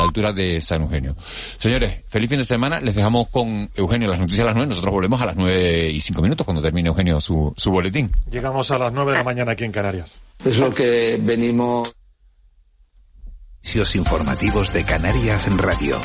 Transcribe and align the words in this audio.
a 0.00 0.04
la 0.04 0.08
altura 0.08 0.32
de 0.32 0.60
San 0.60 0.82
Eugenio. 0.82 1.14
Señores, 1.58 2.02
feliz 2.08 2.28
fin 2.28 2.38
de 2.38 2.44
semana. 2.44 2.80
Les 2.80 2.94
dejamos 2.94 3.28
con 3.28 3.70
Eugenio 3.74 4.08
las 4.08 4.18
noticias 4.18 4.42
a 4.42 4.46
las 4.46 4.54
nueve. 4.54 4.70
Nosotros 4.70 4.92
volvemos 4.92 5.20
a 5.20 5.26
las 5.26 5.36
nueve 5.36 5.90
y 5.90 6.00
cinco 6.00 6.22
minutos 6.22 6.44
cuando 6.44 6.62
termine 6.62 6.88
Eugenio 6.88 7.20
su, 7.20 7.52
su 7.56 7.70
boletín. 7.70 8.10
Llegamos 8.30 8.70
a 8.70 8.78
las 8.78 8.92
nueve 8.92 9.12
de 9.12 9.18
la 9.18 9.24
mañana 9.24 9.52
aquí 9.52 9.64
en 9.64 9.72
Canarias. 9.72 10.20
Es 10.44 10.58
lo 10.58 10.72
que 10.72 11.18
venimos. 11.20 11.94
informativos 13.94 14.72
de 14.72 14.84
Canarias 14.84 15.46
en 15.46 15.58
Radio. 15.58 16.00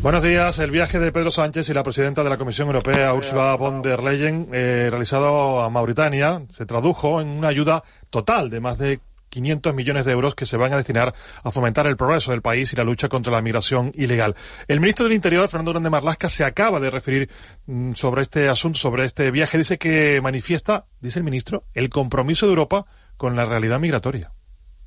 Buenos 0.00 0.22
días. 0.22 0.58
El 0.60 0.70
viaje 0.70 1.00
de 1.00 1.10
Pedro 1.10 1.32
Sánchez 1.32 1.68
y 1.68 1.74
la 1.74 1.82
presidenta 1.82 2.22
de 2.22 2.30
la 2.30 2.36
Comisión 2.36 2.68
Europea, 2.68 3.12
Ursula 3.14 3.56
von 3.56 3.82
der 3.82 4.00
Leyen, 4.02 4.48
eh, 4.52 4.86
realizado 4.90 5.60
a 5.60 5.70
Mauritania, 5.70 6.42
se 6.54 6.66
tradujo 6.66 7.20
en 7.20 7.28
una 7.28 7.48
ayuda 7.48 7.82
total 8.08 8.48
de 8.48 8.60
más 8.60 8.78
de 8.78 9.00
500 9.28 9.74
millones 9.74 10.04
de 10.04 10.12
euros 10.12 10.34
que 10.34 10.46
se 10.46 10.56
van 10.56 10.72
a 10.72 10.76
destinar 10.76 11.14
a 11.42 11.50
fomentar 11.50 11.86
el 11.86 11.96
progreso 11.96 12.30
del 12.30 12.42
país 12.42 12.72
y 12.72 12.76
la 12.76 12.84
lucha 12.84 13.08
contra 13.08 13.32
la 13.32 13.42
migración 13.42 13.92
ilegal. 13.94 14.34
El 14.66 14.80
ministro 14.80 15.04
del 15.04 15.14
Interior, 15.14 15.48
Fernando 15.48 15.72
Grande 15.72 15.90
Marlasca, 15.90 16.28
se 16.28 16.44
acaba 16.44 16.80
de 16.80 16.90
referir 16.90 17.30
mm, 17.66 17.92
sobre 17.92 18.22
este 18.22 18.48
asunto, 18.48 18.78
sobre 18.78 19.04
este 19.04 19.30
viaje. 19.30 19.58
Dice 19.58 19.78
que 19.78 20.20
manifiesta, 20.22 20.86
dice 21.00 21.18
el 21.18 21.24
ministro, 21.24 21.64
el 21.74 21.88
compromiso 21.88 22.46
de 22.46 22.52
Europa 22.52 22.86
con 23.16 23.36
la 23.36 23.44
realidad 23.44 23.80
migratoria. 23.80 24.32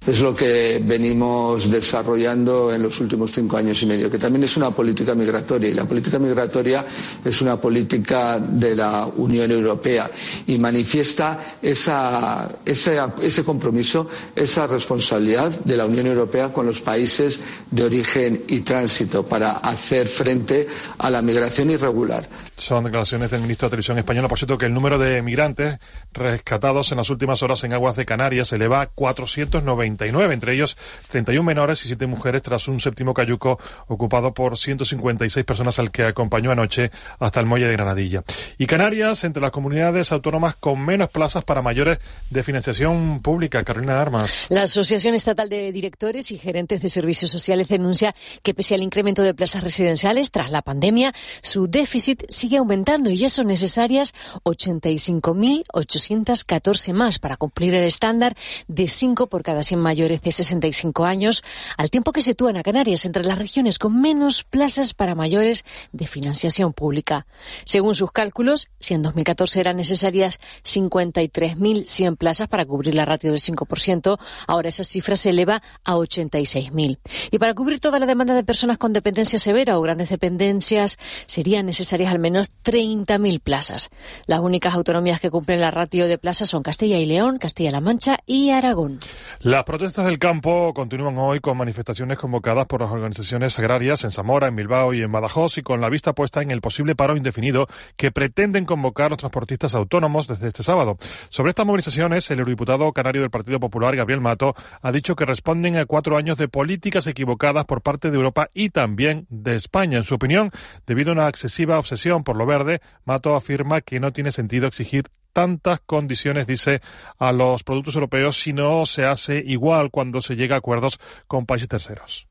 Es 0.07 0.19
lo 0.19 0.33
que 0.33 0.81
venimos 0.83 1.69
desarrollando 1.69 2.73
en 2.73 2.81
los 2.81 2.99
últimos 2.99 3.29
cinco 3.29 3.57
años 3.57 3.83
y 3.83 3.85
medio, 3.85 4.09
que 4.09 4.17
también 4.17 4.43
es 4.45 4.57
una 4.57 4.71
política 4.71 5.13
migratoria. 5.13 5.69
Y 5.69 5.75
la 5.75 5.85
política 5.85 6.17
migratoria 6.17 6.83
es 7.23 7.39
una 7.39 7.61
política 7.61 8.39
de 8.39 8.75
la 8.75 9.05
Unión 9.05 9.51
Europea 9.51 10.09
y 10.47 10.57
manifiesta 10.57 11.57
ese 11.61 13.43
compromiso, 13.45 14.07
esa 14.35 14.65
responsabilidad 14.65 15.51
de 15.63 15.77
la 15.77 15.85
Unión 15.85 16.07
Europea 16.07 16.51
con 16.51 16.65
los 16.65 16.81
países 16.81 17.39
de 17.69 17.83
origen 17.83 18.43
y 18.47 18.61
tránsito 18.61 19.23
para 19.27 19.57
hacer 19.57 20.07
frente 20.07 20.67
a 20.97 21.11
la 21.11 21.21
migración 21.21 21.69
irregular. 21.69 22.27
Son 22.61 22.83
declaraciones 22.83 23.31
del 23.31 23.41
ministro 23.41 23.67
de 23.67 23.71
Televisión 23.71 23.97
Española. 23.97 24.27
Por 24.27 24.37
cierto, 24.37 24.55
que 24.55 24.67
el 24.67 24.73
número 24.75 24.99
de 24.99 25.23
migrantes 25.23 25.79
rescatados 26.13 26.91
en 26.91 26.99
las 26.99 27.09
últimas 27.09 27.41
horas 27.41 27.63
en 27.63 27.73
aguas 27.73 27.95
de 27.95 28.05
Canarias 28.05 28.49
se 28.49 28.57
eleva 28.57 28.81
a 28.81 28.85
499, 28.85 30.31
entre 30.31 30.53
ellos 30.53 30.77
31 31.09 31.41
menores 31.41 31.83
y 31.83 31.87
7 31.87 32.05
mujeres, 32.05 32.43
tras 32.43 32.67
un 32.67 32.79
séptimo 32.79 33.15
cayuco 33.15 33.57
ocupado 33.87 34.35
por 34.35 34.59
156 34.59 35.43
personas 35.43 35.79
al 35.79 35.89
que 35.89 36.03
acompañó 36.03 36.51
anoche 36.51 36.91
hasta 37.17 37.39
el 37.39 37.47
muelle 37.47 37.65
de 37.65 37.73
Granadilla. 37.73 38.23
Y 38.59 38.67
Canarias, 38.67 39.23
entre 39.23 39.41
las 39.41 39.49
comunidades 39.49 40.11
autónomas 40.11 40.53
con 40.53 40.85
menos 40.85 41.09
plazas 41.09 41.43
para 41.43 41.63
mayores 41.63 41.97
de 42.29 42.43
financiación 42.43 43.23
pública. 43.23 43.63
Carolina 43.63 43.99
Armas. 43.99 44.45
La 44.49 44.63
Asociación 44.63 45.15
Estatal 45.15 45.49
de 45.49 45.71
Directores 45.71 46.29
y 46.29 46.37
Gerentes 46.37 46.83
de 46.83 46.89
Servicios 46.89 47.31
Sociales 47.31 47.69
denuncia 47.69 48.13
que 48.43 48.53
pese 48.53 48.75
al 48.75 48.83
incremento 48.83 49.23
de 49.23 49.33
plazas 49.33 49.63
residenciales 49.63 50.29
tras 50.29 50.51
la 50.51 50.61
pandemia, 50.61 51.11
su 51.41 51.65
déficit 51.65 52.23
sigue 52.29 52.50
aumentando 52.57 53.09
y 53.09 53.17
ya 53.17 53.29
son 53.29 53.47
necesarias 53.47 54.13
85.814 54.43 56.93
más 56.93 57.19
para 57.19 57.37
cumplir 57.37 57.73
el 57.73 57.83
estándar 57.83 58.35
de 58.67 58.87
5 58.87 59.27
por 59.27 59.43
cada 59.43 59.63
100 59.63 59.79
mayores 59.79 60.21
de 60.21 60.31
65 60.31 61.05
años, 61.05 61.43
al 61.77 61.89
tiempo 61.89 62.11
que 62.11 62.21
sitúan 62.21 62.57
a 62.57 62.63
Canarias 62.63 63.05
entre 63.05 63.23
las 63.23 63.37
regiones 63.37 63.79
con 63.79 63.99
menos 63.99 64.43
plazas 64.43 64.93
para 64.93 65.15
mayores 65.15 65.65
de 65.91 66.07
financiación 66.07 66.73
pública. 66.73 67.25
Según 67.65 67.95
sus 67.95 68.11
cálculos, 68.11 68.67
si 68.79 68.93
en 68.93 69.01
2014 69.01 69.59
eran 69.59 69.77
necesarias 69.77 70.39
53.100 70.63 72.17
plazas 72.17 72.47
para 72.47 72.65
cubrir 72.65 72.95
la 72.95 73.05
ratio 73.05 73.31
del 73.31 73.39
5%, 73.39 74.19
ahora 74.47 74.69
esa 74.69 74.83
cifra 74.83 75.15
se 75.15 75.29
eleva 75.29 75.61
a 75.83 75.95
86.000. 75.95 76.99
Y 77.31 77.39
para 77.39 77.53
cubrir 77.53 77.79
toda 77.79 77.99
la 77.99 78.05
demanda 78.05 78.33
de 78.33 78.43
personas 78.43 78.77
con 78.77 78.93
dependencia 78.93 79.39
severa 79.39 79.77
o 79.77 79.81
grandes 79.81 80.09
dependencias, 80.09 80.97
serían 81.25 81.65
necesarias 81.65 82.11
al 82.11 82.19
menos 82.19 82.30
30.000 82.35 83.41
plazas. 83.41 83.89
Las 84.25 84.39
únicas 84.39 84.73
autonomías 84.73 85.19
que 85.19 85.29
cumplen 85.29 85.61
la 85.61 85.71
ratio 85.71 86.07
de 86.07 86.17
plazas 86.17 86.49
son 86.49 86.63
Castilla 86.63 86.97
y 86.97 87.05
León, 87.05 87.37
Castilla-La 87.37 87.81
Mancha 87.81 88.19
y 88.25 88.49
Aragón. 88.51 88.99
Las 89.39 89.63
protestas 89.63 90.05
del 90.05 90.19
campo 90.19 90.73
continúan 90.73 91.17
hoy 91.17 91.39
con 91.39 91.57
manifestaciones 91.57 92.17
convocadas 92.17 92.67
por 92.67 92.81
las 92.81 92.91
organizaciones 92.91 93.57
agrarias 93.59 94.03
en 94.03 94.11
Zamora, 94.11 94.47
en 94.47 94.55
Bilbao 94.55 94.93
y 94.93 95.01
en 95.01 95.11
Badajoz 95.11 95.57
y 95.57 95.63
con 95.63 95.81
la 95.81 95.89
vista 95.89 96.13
puesta 96.13 96.41
en 96.41 96.51
el 96.51 96.61
posible 96.61 96.95
paro 96.95 97.17
indefinido 97.17 97.67
que 97.95 98.11
pretenden 98.11 98.65
convocar 98.65 99.11
los 99.11 99.19
transportistas 99.19 99.75
autónomos 99.75 100.27
desde 100.27 100.47
este 100.47 100.63
sábado. 100.63 100.97
Sobre 101.29 101.49
estas 101.49 101.65
movilizaciones, 101.65 102.29
el 102.31 102.39
eurodiputado 102.39 102.91
canario 102.93 103.21
del 103.21 103.29
Partido 103.29 103.59
Popular, 103.59 103.95
Gabriel 103.95 104.21
Mato, 104.21 104.55
ha 104.81 104.91
dicho 104.91 105.15
que 105.15 105.25
responden 105.25 105.77
a 105.77 105.85
cuatro 105.85 106.17
años 106.17 106.37
de 106.37 106.47
políticas 106.47 107.07
equivocadas 107.07 107.65
por 107.65 107.81
parte 107.81 108.11
de 108.11 108.17
Europa 108.17 108.49
y 108.53 108.69
también 108.69 109.25
de 109.29 109.55
España. 109.55 109.97
En 109.97 110.03
su 110.03 110.15
opinión, 110.15 110.51
debido 110.85 111.11
a 111.11 111.13
una 111.13 111.29
excesiva 111.29 111.79
obsesión 111.79 112.20
por 112.23 112.37
lo 112.37 112.45
verde, 112.45 112.81
Mato 113.05 113.35
afirma 113.35 113.81
que 113.81 113.99
no 113.99 114.11
tiene 114.11 114.31
sentido 114.31 114.67
exigir 114.67 115.05
tantas 115.33 115.79
condiciones, 115.81 116.47
dice, 116.47 116.81
a 117.17 117.31
los 117.31 117.63
productos 117.63 117.95
europeos 117.95 118.37
si 118.37 118.53
no 118.53 118.85
se 118.85 119.05
hace 119.05 119.41
igual 119.45 119.89
cuando 119.91 120.21
se 120.21 120.35
llega 120.35 120.55
a 120.55 120.59
acuerdos 120.59 120.99
con 121.27 121.45
países 121.45 121.69
terceros. 121.69 122.27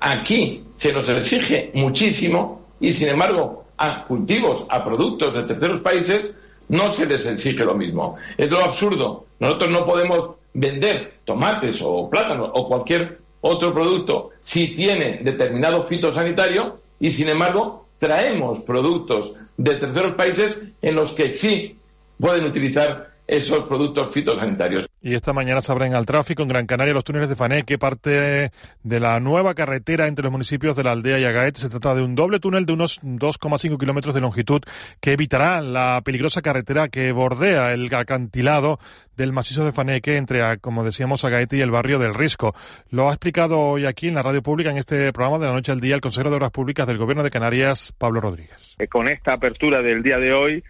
Aquí 0.00 0.64
se 0.76 0.92
nos 0.92 1.08
exige 1.08 1.70
muchísimo 1.74 2.68
y, 2.80 2.92
sin 2.92 3.08
embargo, 3.08 3.64
a 3.76 4.04
cultivos, 4.04 4.66
a 4.68 4.84
productos 4.84 5.34
de 5.34 5.42
terceros 5.44 5.80
países, 5.80 6.36
no 6.68 6.92
se 6.92 7.06
les 7.06 7.24
exige 7.24 7.64
lo 7.64 7.74
mismo. 7.74 8.16
Es 8.36 8.50
lo 8.50 8.62
absurdo. 8.62 9.26
Nosotros 9.40 9.70
no 9.70 9.84
podemos 9.84 10.30
vender 10.52 11.18
tomates 11.24 11.80
o 11.82 12.08
plátanos 12.08 12.50
o 12.52 12.68
cualquier 12.68 13.18
otro 13.40 13.74
producto 13.74 14.30
si 14.40 14.74
tiene 14.74 15.18
determinado 15.22 15.82
fitosanitario 15.84 16.78
y, 17.00 17.10
sin 17.10 17.28
embargo, 17.28 17.83
traemos 17.98 18.60
productos 18.60 19.32
de 19.56 19.76
terceros 19.76 20.14
países 20.14 20.58
en 20.82 20.94
los 20.94 21.12
que 21.12 21.32
sí 21.32 21.78
pueden 22.18 22.44
utilizar 22.44 23.13
esos 23.26 23.66
productos 23.66 24.12
fitosanitarios. 24.12 24.86
Y 25.00 25.14
esta 25.14 25.32
mañana 25.32 25.60
se 25.60 25.70
abren 25.70 25.94
al 25.94 26.06
tráfico 26.06 26.42
en 26.42 26.48
Gran 26.48 26.66
Canaria 26.66 26.94
los 26.94 27.04
túneles 27.04 27.28
de 27.28 27.36
Faneque, 27.36 27.78
parte 27.78 28.50
de 28.82 29.00
la 29.00 29.20
nueva 29.20 29.54
carretera 29.54 30.08
entre 30.08 30.22
los 30.22 30.32
municipios 30.32 30.76
de 30.76 30.84
la 30.84 30.92
aldea 30.92 31.18
y 31.18 31.24
Agaete. 31.24 31.60
Se 31.60 31.68
trata 31.68 31.94
de 31.94 32.02
un 32.02 32.14
doble 32.14 32.40
túnel 32.40 32.64
de 32.64 32.72
unos 32.72 33.02
2,5 33.02 33.78
kilómetros 33.78 34.14
de 34.14 34.22
longitud 34.22 34.62
que 35.00 35.12
evitará 35.12 35.60
la 35.60 36.00
peligrosa 36.02 36.40
carretera 36.40 36.88
que 36.88 37.12
bordea 37.12 37.72
el 37.72 37.94
acantilado 37.94 38.78
del 39.16 39.32
macizo 39.32 39.64
de 39.64 39.72
Faneque 39.72 40.16
entre, 40.16 40.58
como 40.58 40.84
decíamos, 40.84 41.24
Agaete 41.24 41.58
y 41.58 41.60
el 41.60 41.70
barrio 41.70 41.98
del 41.98 42.14
Risco. 42.14 42.54
Lo 42.90 43.08
ha 43.08 43.12
explicado 43.12 43.58
hoy 43.58 43.86
aquí 43.86 44.08
en 44.08 44.14
la 44.14 44.22
radio 44.22 44.42
pública, 44.42 44.70
en 44.70 44.78
este 44.78 45.12
programa 45.12 45.38
de 45.38 45.46
la 45.46 45.52
noche 45.52 45.72
al 45.72 45.80
día, 45.80 45.94
el 45.94 46.00
consejero 46.00 46.30
de 46.30 46.36
Obras 46.36 46.50
Públicas 46.50 46.86
del 46.86 46.98
Gobierno 46.98 47.22
de 47.22 47.30
Canarias, 47.30 47.92
Pablo 47.96 48.20
Rodríguez. 48.20 48.74
Eh, 48.78 48.88
con 48.88 49.08
esta 49.08 49.34
apertura 49.34 49.82
del 49.82 50.02
día 50.02 50.18
de 50.18 50.32
hoy, 50.32 50.64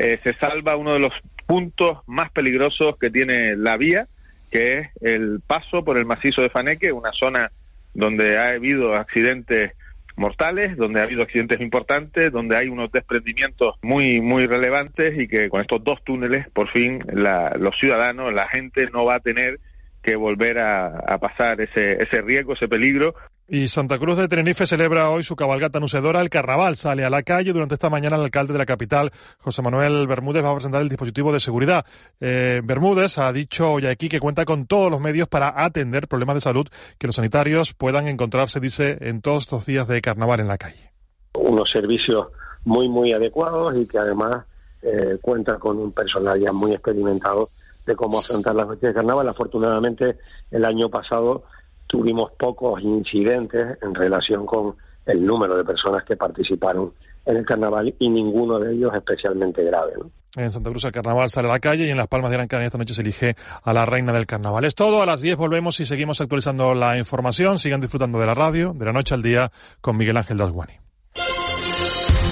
eh, 0.00 0.18
se 0.22 0.32
salva 0.34 0.76
uno 0.76 0.94
de 0.94 0.98
los 0.98 1.12
puntos 1.46 1.98
más 2.06 2.30
peligrosos 2.32 2.96
que 2.98 3.10
tiene 3.10 3.54
la 3.54 3.76
vía, 3.76 4.06
que 4.50 4.78
es 4.78 4.88
el 5.02 5.40
paso 5.46 5.84
por 5.84 5.98
el 5.98 6.06
macizo 6.06 6.40
de 6.40 6.48
Faneque, 6.48 6.90
una 6.90 7.12
zona 7.12 7.50
donde 7.92 8.38
ha 8.38 8.48
habido 8.48 8.94
accidentes 8.94 9.72
mortales, 10.16 10.78
donde 10.78 11.00
ha 11.00 11.02
habido 11.02 11.22
accidentes 11.22 11.60
importantes, 11.60 12.32
donde 12.32 12.56
hay 12.56 12.68
unos 12.68 12.90
desprendimientos 12.90 13.76
muy 13.82 14.22
muy 14.22 14.46
relevantes 14.46 15.18
y 15.18 15.28
que 15.28 15.50
con 15.50 15.60
estos 15.60 15.84
dos 15.84 16.02
túneles, 16.02 16.48
por 16.48 16.70
fin, 16.70 17.02
los 17.12 17.76
ciudadanos, 17.78 18.32
la 18.32 18.48
gente 18.48 18.88
no 18.94 19.04
va 19.04 19.16
a 19.16 19.20
tener 19.20 19.60
que 20.02 20.16
volver 20.16 20.60
a, 20.60 21.18
pasar 21.20 21.60
ese, 21.60 22.02
ese 22.02 22.22
riesgo, 22.22 22.54
ese 22.54 22.68
peligro. 22.68 23.14
Y 23.52 23.66
Santa 23.66 23.98
Cruz 23.98 24.16
de 24.16 24.28
Tenerife 24.28 24.64
celebra 24.64 25.10
hoy 25.10 25.24
su 25.24 25.34
cabalgata 25.34 25.78
anunciadora. 25.78 26.20
El 26.20 26.30
carnaval 26.30 26.76
sale 26.76 27.04
a 27.04 27.10
la 27.10 27.24
calle. 27.24 27.52
Durante 27.52 27.74
esta 27.74 27.90
mañana 27.90 28.14
el 28.14 28.22
alcalde 28.22 28.52
de 28.52 28.60
la 28.60 28.64
capital, 28.64 29.10
José 29.38 29.60
Manuel 29.60 30.06
Bermúdez, 30.06 30.44
va 30.44 30.50
a 30.50 30.54
presentar 30.54 30.82
el 30.82 30.88
dispositivo 30.88 31.32
de 31.32 31.40
seguridad. 31.40 31.84
Eh, 32.20 32.60
Bermúdez 32.62 33.18
ha 33.18 33.32
dicho 33.32 33.72
hoy 33.72 33.86
aquí 33.86 34.08
que 34.08 34.20
cuenta 34.20 34.44
con 34.44 34.66
todos 34.66 34.88
los 34.88 35.00
medios 35.00 35.26
para 35.26 35.64
atender 35.64 36.06
problemas 36.06 36.36
de 36.36 36.42
salud 36.42 36.68
que 36.96 37.08
los 37.08 37.16
sanitarios 37.16 37.74
puedan 37.74 38.06
encontrarse, 38.06 38.60
dice, 38.60 38.98
en 39.00 39.20
todos 39.20 39.42
estos 39.42 39.66
días 39.66 39.88
de 39.88 40.00
carnaval 40.00 40.38
en 40.38 40.46
la 40.46 40.56
calle. 40.56 40.92
Unos 41.34 41.68
servicios 41.72 42.28
muy, 42.64 42.88
muy 42.88 43.12
adecuados 43.12 43.74
y 43.76 43.84
que 43.84 43.98
además 43.98 44.46
eh, 44.80 45.18
cuenta 45.20 45.58
con 45.58 45.76
un 45.76 45.90
personal 45.90 46.38
ya 46.38 46.52
muy 46.52 46.70
experimentado 46.70 47.48
de 47.84 47.96
cómo 47.96 48.20
afrontar 48.20 48.54
las 48.54 48.68
noches 48.68 48.82
de 48.82 48.94
carnaval. 48.94 49.28
Afortunadamente, 49.28 50.18
el 50.52 50.64
año 50.64 50.88
pasado 50.88 51.42
tuvimos 51.90 52.30
pocos 52.38 52.80
incidentes 52.80 53.78
en 53.82 53.94
relación 53.94 54.46
con 54.46 54.76
el 55.06 55.26
número 55.26 55.56
de 55.56 55.64
personas 55.64 56.04
que 56.04 56.16
participaron 56.16 56.92
en 57.26 57.36
el 57.36 57.44
carnaval 57.44 57.94
y 57.98 58.08
ninguno 58.08 58.58
de 58.60 58.72
ellos 58.74 58.92
especialmente 58.94 59.64
grave. 59.64 59.94
En 60.36 60.50
Santa 60.52 60.70
Cruz 60.70 60.84
el 60.84 60.92
carnaval 60.92 61.28
sale 61.28 61.48
a 61.48 61.52
la 61.52 61.58
calle 61.58 61.86
y 61.86 61.90
en 61.90 61.96
Las 61.96 62.06
Palmas 62.06 62.30
de 62.30 62.36
Gran 62.36 62.46
Canaria 62.46 62.66
esta 62.66 62.78
noche 62.78 62.94
se 62.94 63.02
elige 63.02 63.34
a 63.62 63.72
la 63.72 63.84
reina 63.84 64.12
del 64.12 64.26
carnaval. 64.26 64.64
Es 64.64 64.76
todo, 64.76 65.02
a 65.02 65.06
las 65.06 65.20
10 65.20 65.36
volvemos 65.36 65.80
y 65.80 65.86
seguimos 65.86 66.20
actualizando 66.20 66.72
la 66.74 66.96
información. 66.96 67.58
Sigan 67.58 67.80
disfrutando 67.80 68.20
de 68.20 68.26
la 68.26 68.34
radio, 68.34 68.72
de 68.72 68.84
la 68.84 68.92
noche 68.92 69.14
al 69.14 69.22
día, 69.22 69.50
con 69.80 69.96
Miguel 69.96 70.16
Ángel 70.16 70.36
Dasguani. 70.36 70.74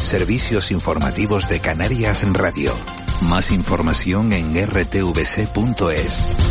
Servicios 0.04 0.70
informativos 0.70 1.48
de 1.48 1.60
Canarias 1.60 2.22
en 2.22 2.34
Radio. 2.34 2.72
Más 3.20 3.50
información 3.50 4.32
en 4.32 4.52
rtvc.es. 4.52 6.47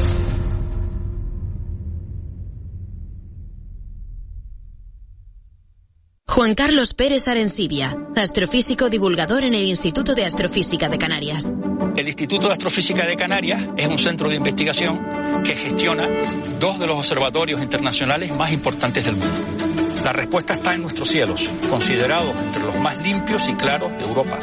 Juan 6.38 6.54
Carlos 6.54 6.94
Pérez 6.94 7.28
Arencibia, 7.28 7.98
astrofísico 8.16 8.92
divulgador 8.92 9.44
en 9.44 9.56
el 9.56 9.64
Instituto 9.64 10.14
de 10.14 10.24
Astrofísica 10.24 10.88
de 10.88 11.00
Canarias. 11.00 11.50
El 11.96 12.08
Instituto 12.08 12.46
de 12.46 12.54
Astrofísica 12.54 13.08
de 13.08 13.16
Canarias 13.16 13.60
es 13.76 13.88
un 13.88 13.98
centro 13.98 14.30
de 14.30 14.36
investigación 14.36 15.42
que 15.44 15.56
gestiona 15.56 16.08
dos 16.60 16.78
de 16.78 16.86
los 16.86 17.00
observatorios 17.00 17.60
internacionales 17.60 18.32
más 18.36 18.52
importantes 18.52 19.06
del 19.06 19.16
mundo. 19.16 19.34
La 20.04 20.14
respuesta 20.14 20.54
está 20.54 20.76
en 20.76 20.84
nuestros 20.84 21.08
cielos, 21.10 21.52
considerados 21.72 22.40
entre 22.40 22.62
los 22.62 22.80
más 22.82 23.02
limpios 23.02 23.48
y 23.48 23.56
claros 23.56 23.92
de 23.94 24.04
Europa, 24.04 24.38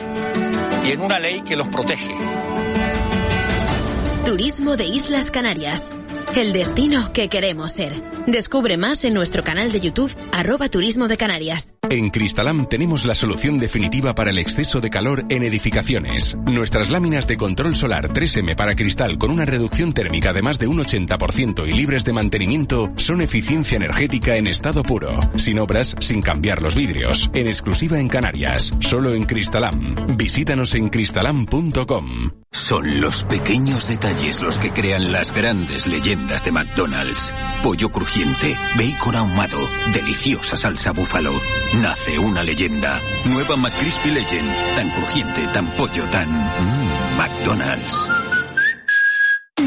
y 0.85 0.91
en 0.91 1.01
una 1.01 1.21
ley 1.21 1.43
que 1.43 1.55
los 1.55 1.69
protege. 1.69 2.13
Turismo 4.25 4.77
de 4.77 4.87
Islas 4.87 5.31
Canarias. 5.31 5.93
El 6.35 6.53
destino 6.53 7.13
que 7.13 7.29
queremos 7.29 7.71
ser. 7.71 7.93
Descubre 8.27 8.79
más 8.79 9.05
en 9.05 9.13
nuestro 9.13 9.43
canal 9.43 9.71
de 9.71 9.81
YouTube, 9.81 10.11
arroba 10.33 10.71
Turismo 10.71 11.09
de 11.09 11.19
Canarias. 11.19 11.75
En 11.91 12.09
Cristalam 12.09 12.67
tenemos 12.67 13.05
la 13.05 13.15
solución 13.15 13.59
definitiva 13.59 14.15
para 14.15 14.31
el 14.31 14.39
exceso 14.39 14.81
de 14.81 14.89
calor 14.89 15.27
en 15.29 15.43
edificaciones. 15.43 16.35
Nuestras 16.47 16.89
láminas 16.89 17.27
de 17.27 17.37
control 17.37 17.77
solar 17.77 18.09
3M 18.09 18.57
para 18.57 18.75
cristal 18.75 19.19
con 19.19 19.31
una 19.31 19.45
reducción 19.45 19.93
térmica 19.93 20.33
de 20.33 20.41
más 20.41 20.59
de 20.59 20.67
un 20.67 20.79
80% 20.79 21.69
y 21.69 21.73
libres 21.73 22.05
de 22.05 22.15
mantenimiento 22.15 22.89
son 22.97 23.21
eficiencia 23.21 23.77
energética 23.77 24.37
en 24.37 24.47
estado 24.47 24.83
puro. 24.83 25.19
Sin 25.37 25.59
obras, 25.59 25.95
sin 26.01 26.23
cambiar 26.23 26.63
los 26.63 26.75
vidrios. 26.75 27.31
En 27.35 27.47
exclusiva 27.47 27.99
en 27.99 28.09
Canarias. 28.09 28.73
Solo 28.81 29.13
en 29.13 29.25
Cristalam. 29.25 30.17
Visítanos 30.17 30.75
en 30.75 30.89
cristalam.com. 30.89 32.31
Son 32.51 33.01
los 33.01 33.25
pequeños 33.25 33.89
detalles 33.89 34.41
los 34.41 34.59
que 34.59 34.73
crean 34.73 35.11
las 35.13 35.35
grandes 35.35 35.87
leyendas 35.87 36.45
de 36.45 36.53
McDonald's. 36.53 37.35
Pollo 37.63 37.91
crujiente, 37.91 38.14
bacon 38.77 39.17
ahumado, 39.17 39.59
deliciosa 39.93 40.57
salsa 40.57 40.93
búfalo. 40.93 41.33
Nace 41.81 42.19
una 42.19 42.43
leyenda. 42.43 43.01
Nueva 43.25 43.57
McCrispy 43.57 44.11
Legend. 44.11 44.51
Tan 44.77 44.91
crujiente, 44.91 45.47
tan 45.49 45.67
pollo, 45.77 46.09
tan... 46.11 46.31
Mmm, 46.31 47.17
McDonald's. 47.19 48.24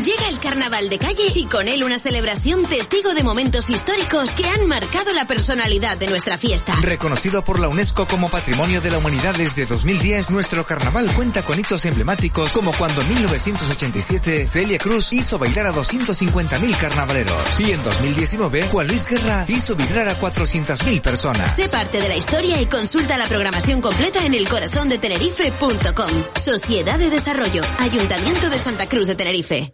Llega 0.04 0.30
el 0.30 0.40
carnaval 0.40 0.90
de 0.90 1.00
calle 1.00 1.32
y 1.34 1.46
con 1.48 1.68
él 1.68 1.84
una 1.84 1.98
celebración 1.98 2.66
testigo 2.66 3.16
de 3.16 3.24
momentos 3.24 3.68
históricos 3.72 4.32
que 4.32 4.46
han 4.46 4.68
marcado 4.68 5.12
la 5.12 5.26
personalidad 5.26 5.98
de 5.98 6.06
nuestra 6.06 6.38
fiesta. 6.38 6.76
Reconocido 6.82 7.44
por 7.44 7.60
la 7.60 7.68
UNESCO 7.68 8.06
como 8.06 8.30
Patrimonio 8.30 8.80
de 8.80 8.92
la 8.92 9.00
Humanidad 9.00 9.34
desde 9.36 9.66
2010, 9.66 10.30
nuestro 10.32 10.66
carnaval 10.68 11.12
cuenta 11.16 11.44
con 11.44 11.60
hitos 11.60 11.84
emblemáticos 11.86 12.54
como 12.54 12.74
cuando 12.74 13.02
en 13.02 13.10
1987 13.10 14.46
Celia 14.46 14.78
Cruz 14.78 15.12
hizo 15.14 15.40
bailar 15.40 15.66
a 15.66 15.74
250.000 15.74 16.78
carnavaleros 16.78 17.60
y 17.60 17.72
en 17.72 17.84
2019 17.84 18.68
Juan 18.68 18.88
Luis 18.88 19.08
Guerra 19.08 19.46
hizo 19.48 19.76
vibrar 19.76 20.10
a 20.10 20.20
400.000 20.20 21.02
personas. 21.02 21.56
Sé 21.56 21.68
parte 21.70 22.00
de 22.00 22.08
la 22.08 22.16
historia 22.16 22.62
y 22.62 22.68
consulta 22.68 23.18
la 23.18 23.28
programación 23.28 23.82
completa 23.82 24.24
en 24.24 24.36
elcorazondetenerife.com. 24.36 26.24
Sociedad 26.40 27.00
de 27.00 27.10
Desarrollo, 27.10 27.64
Ayuntamiento 27.80 28.52
de 28.52 28.60
Santa 28.60 28.88
Cruz 28.88 29.08
de 29.08 29.16
Tenerife. 29.16 29.74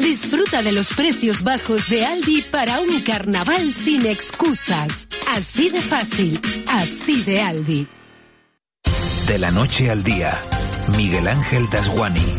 Disfruta 0.00 0.62
de 0.62 0.72
los 0.72 0.94
precios 0.94 1.42
bajos 1.42 1.88
de 1.88 2.04
Aldi 2.06 2.42
para 2.50 2.80
un 2.80 3.00
carnaval 3.00 3.72
sin 3.72 4.06
excusas. 4.06 5.06
Así 5.28 5.68
de 5.68 5.80
fácil, 5.80 6.40
así 6.68 7.22
de 7.22 7.40
Aldi. 7.40 7.88
De 9.26 9.38
la 9.38 9.50
noche 9.50 9.90
al 9.90 10.02
día, 10.02 10.40
Miguel 10.96 11.28
Ángel 11.28 11.68
Dasguani. 11.70 12.34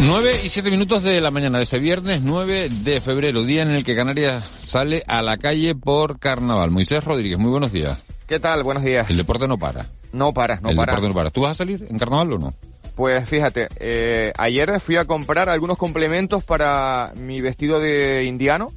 9 0.00 0.40
y 0.44 0.48
7 0.48 0.70
minutos 0.70 1.02
de 1.02 1.20
la 1.20 1.30
mañana 1.30 1.58
de 1.58 1.64
este 1.64 1.78
viernes 1.78 2.22
9 2.22 2.68
de 2.68 3.00
febrero, 3.00 3.44
día 3.44 3.62
en 3.62 3.70
el 3.70 3.84
que 3.84 3.94
Canarias 3.94 4.44
sale 4.58 5.04
a 5.06 5.22
la 5.22 5.36
calle 5.36 5.74
por 5.74 6.18
carnaval. 6.18 6.70
Moisés 6.70 7.04
Rodríguez, 7.04 7.38
muy 7.38 7.50
buenos 7.50 7.70
días. 7.70 7.98
¿Qué 8.26 8.40
tal? 8.40 8.62
Buenos 8.64 8.82
días. 8.82 9.08
El 9.08 9.16
deporte 9.18 9.46
no 9.46 9.58
para. 9.58 9.88
No 10.12 10.32
para, 10.32 10.60
no 10.60 10.70
el 10.70 10.76
para. 10.76 10.92
deporte 10.92 11.08
no 11.08 11.14
para. 11.14 11.30
¿Tú 11.30 11.42
vas 11.42 11.52
a 11.52 11.54
salir 11.54 11.86
en 11.88 11.98
carnaval 11.98 12.32
o 12.32 12.38
no? 12.38 12.54
Pues 12.94 13.28
fíjate, 13.28 13.68
eh, 13.78 14.32
ayer 14.36 14.78
fui 14.80 14.96
a 14.96 15.04
comprar 15.06 15.48
algunos 15.48 15.78
complementos 15.78 16.44
para 16.44 17.12
mi 17.16 17.40
vestido 17.40 17.80
de 17.80 18.24
indiano. 18.24 18.72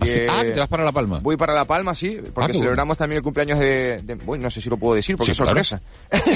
¿Ah? 0.00 0.04
Ah, 0.30 0.42
¿te 0.44 0.54
vas 0.54 0.68
para 0.68 0.84
La 0.84 0.92
Palma? 0.92 1.18
Voy 1.20 1.36
para 1.36 1.52
La 1.54 1.64
Palma, 1.64 1.92
sí, 1.92 2.18
porque 2.32 2.52
Ah, 2.52 2.54
celebramos 2.54 2.96
también 2.96 3.16
el 3.16 3.22
cumpleaños 3.24 3.58
de... 3.58 4.00
de- 4.02 4.14
bueno, 4.14 4.44
no 4.44 4.50
sé 4.50 4.60
si 4.60 4.70
lo 4.70 4.76
puedo 4.76 4.94
decir 4.94 5.16
porque 5.16 5.26
Sí, 5.26 5.32
es 5.32 5.38
claro. 5.38 5.50
sorpresa. 5.64 5.80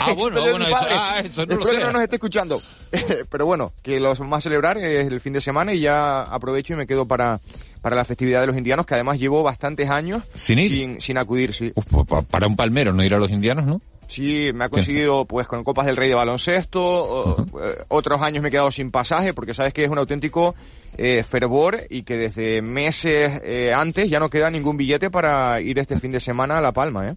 Ah, 0.02 0.12
bueno, 0.14 0.40
bueno, 0.50 0.66
eso, 0.66 0.76
ah, 0.90 1.20
eso 1.24 1.46
no 1.46 1.54
lo 1.54 1.60
Espero 1.60 1.70
que 1.78 1.80
sé. 1.80 1.86
no 1.86 1.92
nos 1.92 2.02
esté 2.02 2.16
escuchando. 2.16 2.60
Pero 3.30 3.46
bueno, 3.46 3.72
que 3.82 4.00
los 4.00 4.18
vamos 4.18 4.38
a 4.38 4.40
celebrar 4.40 4.78
es 4.78 5.06
el 5.06 5.20
fin 5.20 5.32
de 5.32 5.40
semana 5.40 5.72
y 5.72 5.78
ya 5.80 6.22
aprovecho 6.22 6.72
y 6.72 6.76
me 6.76 6.88
quedo 6.88 7.06
para, 7.06 7.40
para 7.80 7.94
la 7.94 8.04
festividad 8.04 8.40
de 8.40 8.48
los 8.48 8.56
indianos, 8.56 8.84
que 8.84 8.94
además 8.94 9.18
llevo 9.20 9.44
bastantes 9.44 9.88
años 9.90 10.24
¿Sin 10.34 10.58
ir? 10.58 10.68
sin, 10.68 11.00
sin 11.00 11.18
acudir, 11.18 11.54
sí. 11.54 11.72
Uf, 11.76 11.86
pa- 11.86 12.04
pa- 12.04 12.22
para 12.22 12.48
un 12.48 12.56
palmero 12.56 12.92
no 12.92 13.04
ir 13.04 13.14
a 13.14 13.18
los 13.18 13.30
indianos, 13.30 13.64
¿no? 13.64 13.80
Sí, 14.12 14.50
me 14.54 14.64
ha 14.64 14.68
conseguido 14.68 15.24
pues 15.24 15.46
con 15.46 15.64
Copas 15.64 15.86
del 15.86 15.96
Rey 15.96 16.10
de 16.10 16.14
baloncesto, 16.14 17.46
eh, 17.62 17.84
otros 17.88 18.20
años 18.20 18.42
me 18.42 18.48
he 18.48 18.50
quedado 18.50 18.70
sin 18.70 18.90
pasaje 18.90 19.32
porque 19.32 19.54
sabes 19.54 19.72
que 19.72 19.84
es 19.84 19.88
un 19.88 19.96
auténtico 19.96 20.54
eh, 20.98 21.24
fervor 21.26 21.78
y 21.88 22.02
que 22.02 22.18
desde 22.18 22.60
meses 22.60 23.40
eh, 23.42 23.72
antes 23.74 24.10
ya 24.10 24.20
no 24.20 24.28
queda 24.28 24.50
ningún 24.50 24.76
billete 24.76 25.08
para 25.08 25.58
ir 25.62 25.78
este 25.78 25.98
fin 25.98 26.12
de 26.12 26.20
semana 26.20 26.58
a 26.58 26.60
La 26.60 26.72
Palma, 26.72 27.08
¿eh? 27.08 27.14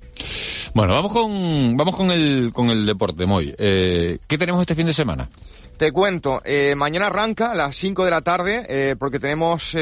Bueno, 0.74 0.94
vamos 0.94 1.12
con 1.12 1.76
vamos 1.76 1.94
con 1.98 2.12
el 2.12 2.52
con 2.54 2.70
el 2.70 2.86
deporte, 2.86 3.26
Moy. 3.26 3.54
Eh, 3.58 4.20
¿Qué 4.26 4.38
tenemos 4.38 4.62
este 4.62 4.76
fin 4.76 4.86
de 4.86 4.94
semana? 4.94 5.30
Te 5.76 5.92
cuento, 5.92 6.42
mañana 6.78 7.08
arranca 7.08 7.52
a 7.52 7.56
las 7.56 7.76
5 7.76 8.06
de 8.06 8.12
la 8.12 8.22
tarde 8.22 8.96
porque 8.98 9.20
tenemos, 9.20 9.76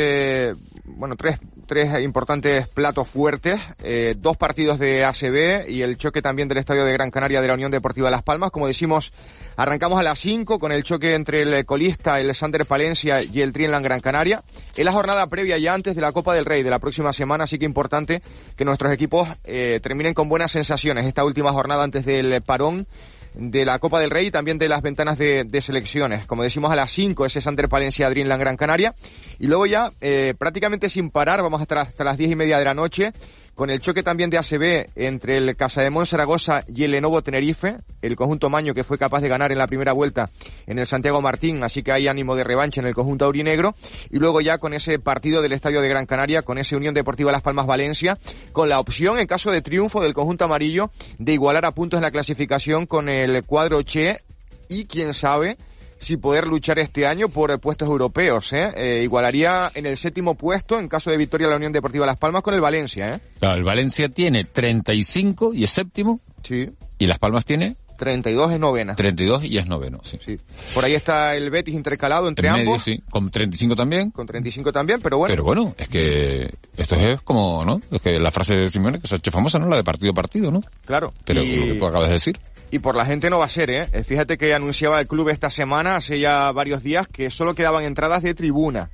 bueno, 0.85 1.15
tres, 1.15 1.39
tres 1.65 2.03
importantes 2.03 2.67
platos 2.67 3.07
fuertes, 3.07 3.59
eh, 3.83 4.15
dos 4.17 4.35
partidos 4.35 4.79
de 4.79 5.05
ACB 5.05 5.69
y 5.69 5.81
el 5.81 5.97
choque 5.97 6.21
también 6.21 6.49
del 6.49 6.57
Estadio 6.57 6.83
de 6.83 6.91
Gran 6.91 7.09
Canaria 7.09 7.41
de 7.41 7.47
la 7.47 7.53
Unión 7.53 7.71
Deportiva 7.71 8.09
Las 8.09 8.23
Palmas. 8.23 8.51
Como 8.51 8.67
decimos, 8.67 9.13
arrancamos 9.55 9.99
a 9.99 10.03
las 10.03 10.19
5 10.19 10.59
con 10.59 10.71
el 10.71 10.83
choque 10.83 11.15
entre 11.15 11.41
el 11.41 11.65
colista, 11.65 12.19
el 12.19 12.35
Sander 12.35 12.65
Palencia 12.65 13.23
y 13.23 13.41
el 13.41 13.53
Trienland 13.53 13.85
Gran 13.85 14.01
Canaria. 14.01 14.43
Es 14.75 14.83
la 14.83 14.91
jornada 14.91 15.27
previa 15.27 15.57
ya 15.57 15.73
antes 15.73 15.95
de 15.95 16.01
la 16.01 16.11
Copa 16.11 16.33
del 16.33 16.45
Rey 16.45 16.63
de 16.63 16.69
la 16.69 16.79
próxima 16.79 17.13
semana, 17.13 17.45
así 17.45 17.57
que 17.57 17.65
importante 17.65 18.21
que 18.57 18.65
nuestros 18.65 18.91
equipos 18.91 19.29
eh, 19.45 19.79
terminen 19.81 20.13
con 20.13 20.27
buenas 20.27 20.51
sensaciones 20.51 21.05
esta 21.05 21.23
última 21.23 21.53
jornada 21.53 21.83
antes 21.83 22.05
del 22.05 22.41
parón 22.41 22.87
de 23.33 23.65
la 23.65 23.79
Copa 23.79 23.99
del 23.99 24.09
Rey 24.09 24.27
y 24.27 24.31
también 24.31 24.57
de 24.57 24.69
las 24.69 24.81
ventanas 24.81 25.17
de, 25.17 25.61
selecciones. 25.61 26.25
Como 26.25 26.43
decimos, 26.43 26.71
a 26.71 26.75
las 26.75 26.91
5 26.91 27.25
ese 27.25 27.41
Sander 27.41 27.69
Palencia 27.69 28.09
Dreamland 28.09 28.41
Gran 28.41 28.57
Canaria. 28.57 28.95
Y 29.39 29.47
luego 29.47 29.65
ya, 29.65 29.91
eh, 30.01 30.33
prácticamente 30.37 30.89
sin 30.89 31.09
parar, 31.09 31.41
vamos 31.41 31.59
a 31.59 31.63
estar 31.63 31.77
hasta 31.79 32.03
las 32.03 32.17
10 32.17 32.31
y 32.31 32.35
media 32.35 32.59
de 32.59 32.65
la 32.65 32.73
noche 32.73 33.11
con 33.55 33.69
el 33.69 33.79
choque 33.79 34.03
también 34.03 34.29
de 34.29 34.37
ACB 34.37 34.89
entre 34.95 35.37
el 35.37 35.55
Casa 35.55 35.81
de 35.81 36.05
Zaragoza 36.05 36.63
y 36.67 36.83
el 36.83 36.91
Lenovo 36.91 37.21
Tenerife, 37.21 37.77
el 38.01 38.15
conjunto 38.15 38.49
Maño 38.49 38.73
que 38.73 38.83
fue 38.83 38.97
capaz 38.97 39.21
de 39.21 39.29
ganar 39.29 39.51
en 39.51 39.57
la 39.57 39.67
primera 39.67 39.93
vuelta 39.93 40.31
en 40.65 40.79
el 40.79 40.87
Santiago 40.87 41.21
Martín, 41.21 41.63
así 41.63 41.83
que 41.83 41.91
hay 41.91 42.07
ánimo 42.07 42.35
de 42.35 42.43
revancha 42.43 42.81
en 42.81 42.87
el 42.87 42.95
conjunto 42.95 43.25
aurinegro, 43.25 43.75
y 44.09 44.17
luego 44.17 44.41
ya 44.41 44.57
con 44.57 44.73
ese 44.73 44.99
partido 44.99 45.41
del 45.41 45.53
Estadio 45.53 45.81
de 45.81 45.89
Gran 45.89 46.05
Canaria, 46.05 46.41
con 46.41 46.57
ese 46.57 46.75
Unión 46.75 46.93
Deportiva 46.93 47.31
Las 47.31 47.41
Palmas 47.41 47.67
Valencia, 47.67 48.17
con 48.51 48.69
la 48.69 48.79
opción, 48.79 49.19
en 49.19 49.27
caso 49.27 49.51
de 49.51 49.61
triunfo 49.61 50.01
del 50.01 50.13
conjunto 50.13 50.45
amarillo, 50.45 50.91
de 51.19 51.33
igualar 51.33 51.65
a 51.65 51.71
puntos 51.71 51.97
en 51.97 52.03
la 52.03 52.11
clasificación 52.11 52.85
con 52.85 53.09
el 53.09 53.43
cuadro 53.43 53.81
Che, 53.83 54.21
y 54.67 54.85
quién 54.85 55.13
sabe, 55.13 55.57
si 56.03 56.17
poder 56.17 56.47
luchar 56.47 56.77
este 56.79 57.07
año 57.07 57.29
por 57.29 57.49
eh, 57.51 57.57
puestos 57.57 57.87
europeos. 57.89 58.53
¿eh? 58.53 58.71
Eh, 58.75 59.01
igualaría 59.03 59.71
en 59.73 59.85
el 59.85 59.97
séptimo 59.97 60.35
puesto 60.35 60.79
en 60.79 60.87
caso 60.87 61.09
de 61.09 61.17
victoria 61.17 61.47
la 61.47 61.55
Unión 61.55 61.71
Deportiva 61.73 62.05
Las 62.05 62.17
Palmas 62.17 62.43
con 62.43 62.53
el 62.53 62.61
Valencia. 62.61 63.15
¿eh? 63.15 63.19
Claro, 63.39 63.55
el 63.57 63.63
Valencia 63.63 64.09
tiene 64.09 64.43
35 64.43 65.53
y 65.53 65.63
es 65.63 65.69
séptimo. 65.71 66.19
Sí. 66.43 66.69
Y 66.99 67.07
Las 67.07 67.19
Palmas 67.19 67.45
tiene 67.45 67.75
32 67.97 68.51
es 68.53 68.59
novena. 68.59 68.95
32 68.95 69.45
y 69.45 69.57
es 69.59 69.65
noveno, 69.67 69.99
sí. 70.03 70.17
Sí. 70.25 70.37
Por 70.73 70.83
ahí 70.83 70.93
está 70.93 71.35
el 71.35 71.49
Betis 71.49 71.73
intercalado 71.73 72.27
entre 72.27 72.47
En 72.49 72.53
medio, 72.55 72.69
ambos. 72.71 72.83
sí. 72.83 73.01
Con 73.09 73.29
35 73.29 73.75
también. 73.75 74.11
Con 74.11 74.25
35 74.27 74.73
también, 74.73 74.99
pero 75.01 75.17
bueno. 75.19 75.31
Pero 75.31 75.43
bueno, 75.43 75.75
es 75.77 75.87
que 75.87 76.53
esto 76.75 76.95
es 76.95 77.21
como, 77.21 77.63
¿no? 77.63 77.81
Es 77.91 78.01
que 78.01 78.19
la 78.19 78.31
frase 78.31 78.55
de 78.57 78.69
Simeone 78.69 78.99
que 78.99 79.07
se 79.07 79.15
ha 79.15 79.17
hecho 79.19 79.31
famosa, 79.31 79.57
¿no? 79.59 79.69
La 79.69 79.77
de 79.77 79.83
partido 79.83 80.11
a 80.11 80.15
partido, 80.15 80.51
¿no? 80.51 80.61
Claro. 80.85 81.13
Pero 81.23 81.43
Y- 81.43 81.55
lo 81.55 81.65
que 81.65 81.73
tú 81.75 81.85
acabas 81.87 82.07
de 82.09 82.13
decir. 82.15 82.37
Y 82.73 82.79
por 82.79 82.95
la 82.95 83.05
gente 83.05 83.29
no 83.29 83.37
va 83.37 83.45
a 83.45 83.49
ser, 83.49 83.69
¿eh? 83.69 83.87
Eh, 83.93 84.03
Fíjate 84.03 84.35
que 84.35 84.51
anunciaba 84.51 84.99
el 84.99 85.05
club 85.05 85.29
esta 85.29 85.51
semana, 85.51 85.95
hace 85.95 86.19
ya 86.19 86.51
varios 86.51 86.81
días, 86.81 87.07
que 87.07 87.29
solo 87.29 87.53
quedaban 87.53 87.83
entradas 87.83 88.23
de 88.23 88.33
tribuna. 88.33 88.89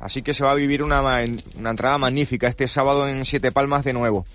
Así 0.00 0.20
que 0.20 0.34
se 0.34 0.42
va 0.42 0.50
a 0.50 0.56
vivir 0.56 0.82
una, 0.82 1.00
una 1.00 1.70
entrada 1.70 1.96
magnífica 1.96 2.48
este 2.48 2.66
sábado 2.66 3.06
en 3.06 3.24
Siete 3.24 3.52
Palmas 3.52 3.84
de 3.84 3.92
nuevo. 3.92 4.26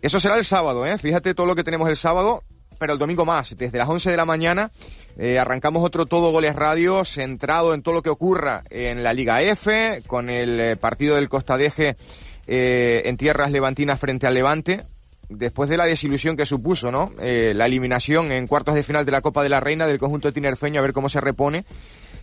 Eso 0.00 0.18
será 0.18 0.36
el 0.36 0.44
sábado, 0.44 0.84
¿eh? 0.84 0.98
Fíjate 0.98 1.34
todo 1.34 1.46
lo 1.46 1.54
que 1.54 1.62
tenemos 1.62 1.88
el 1.88 1.94
sábado, 1.96 2.42
pero 2.80 2.94
el 2.94 2.98
domingo 2.98 3.24
más. 3.24 3.56
Desde 3.56 3.78
las 3.78 3.88
11 3.88 4.10
de 4.10 4.16
la 4.16 4.24
mañana 4.24 4.72
eh, 5.16 5.38
arrancamos 5.38 5.84
otro 5.84 6.06
Todo 6.06 6.32
Goles 6.32 6.56
Radio 6.56 7.04
centrado 7.04 7.74
en 7.74 7.82
todo 7.82 7.94
lo 7.94 8.02
que 8.02 8.10
ocurra 8.10 8.64
en 8.70 9.04
la 9.04 9.12
Liga 9.12 9.40
F, 9.40 10.02
con 10.08 10.28
el 10.28 10.58
eh, 10.58 10.76
partido 10.76 11.14
del 11.14 11.28
Costa 11.28 11.56
Deje 11.56 11.94
eh, 12.48 13.02
en 13.04 13.16
tierras 13.16 13.52
levantinas 13.52 14.00
frente 14.00 14.26
al 14.26 14.34
Levante 14.34 14.82
después 15.36 15.68
de 15.68 15.76
la 15.76 15.84
desilusión 15.84 16.36
que 16.36 16.46
supuso, 16.46 16.90
¿no? 16.90 17.12
Eh, 17.20 17.52
la 17.54 17.66
eliminación 17.66 18.32
en 18.32 18.46
cuartos 18.46 18.74
de 18.74 18.82
final 18.82 19.04
de 19.04 19.12
la 19.12 19.20
Copa 19.20 19.42
de 19.42 19.48
la 19.48 19.60
Reina 19.60 19.86
del 19.86 19.98
conjunto 19.98 20.32
tinerfeño, 20.32 20.78
a 20.78 20.82
ver 20.82 20.92
cómo 20.92 21.08
se 21.08 21.20
repone. 21.20 21.64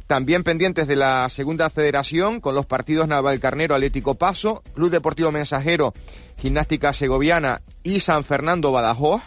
También 0.08 0.44
pendientes 0.44 0.88
de 0.88 0.96
la 0.96 1.30
segunda 1.30 1.70
federación 1.70 2.42
con 2.42 2.56
los 2.56 2.66
partidos 2.66 3.08
Navalcarnero, 3.08 3.76
Atlético 3.76 4.16
Paso, 4.16 4.64
Club 4.74 4.90
Deportivo 4.90 5.32
Mensajero, 5.32 5.94
Gimnástica 6.38 6.94
Segoviana 6.94 7.62
y 7.84 8.00
San 8.00 8.24
Fernando 8.24 8.72
Badajoz. 8.72 9.22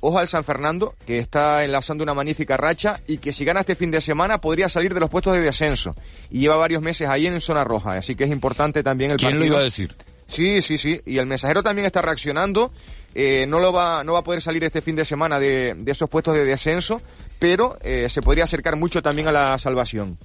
Ojo 0.00 0.18
al 0.18 0.28
San 0.28 0.44
Fernando, 0.44 0.94
que 1.06 1.18
está 1.18 1.64
enlazando 1.64 2.04
una 2.04 2.14
magnífica 2.14 2.56
racha 2.56 3.00
y 3.08 3.18
que 3.18 3.32
si 3.32 3.44
gana 3.44 3.60
este 3.60 3.74
fin 3.74 3.90
de 3.90 4.00
semana 4.00 4.40
podría 4.40 4.68
salir 4.68 4.94
de 4.94 5.00
los 5.00 5.10
puestos 5.10 5.34
de 5.36 5.42
descenso. 5.42 5.94
Y 6.30 6.38
lleva 6.40 6.56
varios 6.56 6.82
meses 6.82 7.08
ahí 7.08 7.26
en 7.26 7.40
zona 7.40 7.64
roja, 7.64 7.94
así 7.94 8.14
que 8.14 8.24
es 8.24 8.30
importante 8.30 8.84
también 8.84 9.10
el 9.10 9.16
¿Quién 9.16 9.32
partido. 9.32 9.40
lo 9.40 9.54
iba 9.54 9.60
a 9.60 9.64
decir? 9.64 9.96
Sí, 10.28 10.60
sí, 10.62 10.78
sí. 10.78 11.00
Y 11.06 11.18
el 11.18 11.26
mensajero 11.26 11.62
también 11.62 11.86
está 11.86 12.02
reaccionando. 12.02 12.70
Eh, 13.14 13.46
no 13.48 13.58
lo 13.58 13.72
va, 13.72 14.04
no 14.04 14.12
va 14.12 14.20
a 14.20 14.24
poder 14.24 14.42
salir 14.42 14.62
este 14.62 14.82
fin 14.82 14.94
de 14.94 15.04
semana 15.04 15.40
de, 15.40 15.74
de 15.74 15.92
esos 15.92 16.08
puestos 16.08 16.34
de 16.34 16.44
descenso, 16.44 17.00
pero 17.38 17.78
eh, 17.80 18.08
se 18.10 18.20
podría 18.20 18.44
acercar 18.44 18.76
mucho 18.76 19.02
también 19.02 19.28
a 19.28 19.32
la 19.32 19.58
salvación. 19.58 20.18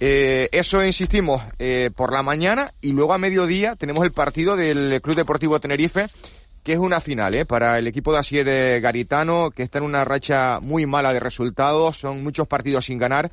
Eh, 0.00 0.48
eso 0.50 0.84
insistimos 0.84 1.42
por 1.94 2.12
la 2.12 2.22
mañana 2.22 2.74
y 2.80 2.90
luego 2.90 3.12
a 3.12 3.18
mediodía 3.18 3.76
tenemos 3.76 4.04
el 4.04 4.10
partido 4.10 4.56
del 4.56 5.00
Club 5.00 5.16
Deportivo 5.16 5.60
Tenerife 5.60 6.06
que 6.64 6.72
es 6.72 6.78
una 6.78 7.00
final 7.00 7.34
¿eh? 7.36 7.46
para 7.46 7.78
el 7.78 7.86
equipo 7.86 8.12
de 8.12 8.18
Asier 8.18 8.80
Garitano 8.80 9.50
que 9.50 9.62
está 9.62 9.78
en 9.78 9.84
una 9.84 10.04
racha 10.04 10.58
muy 10.60 10.84
mala 10.84 11.12
de 11.12 11.20
resultados, 11.20 11.96
son 11.96 12.24
muchos 12.24 12.48
partidos 12.48 12.86
sin 12.86 12.98
ganar 12.98 13.30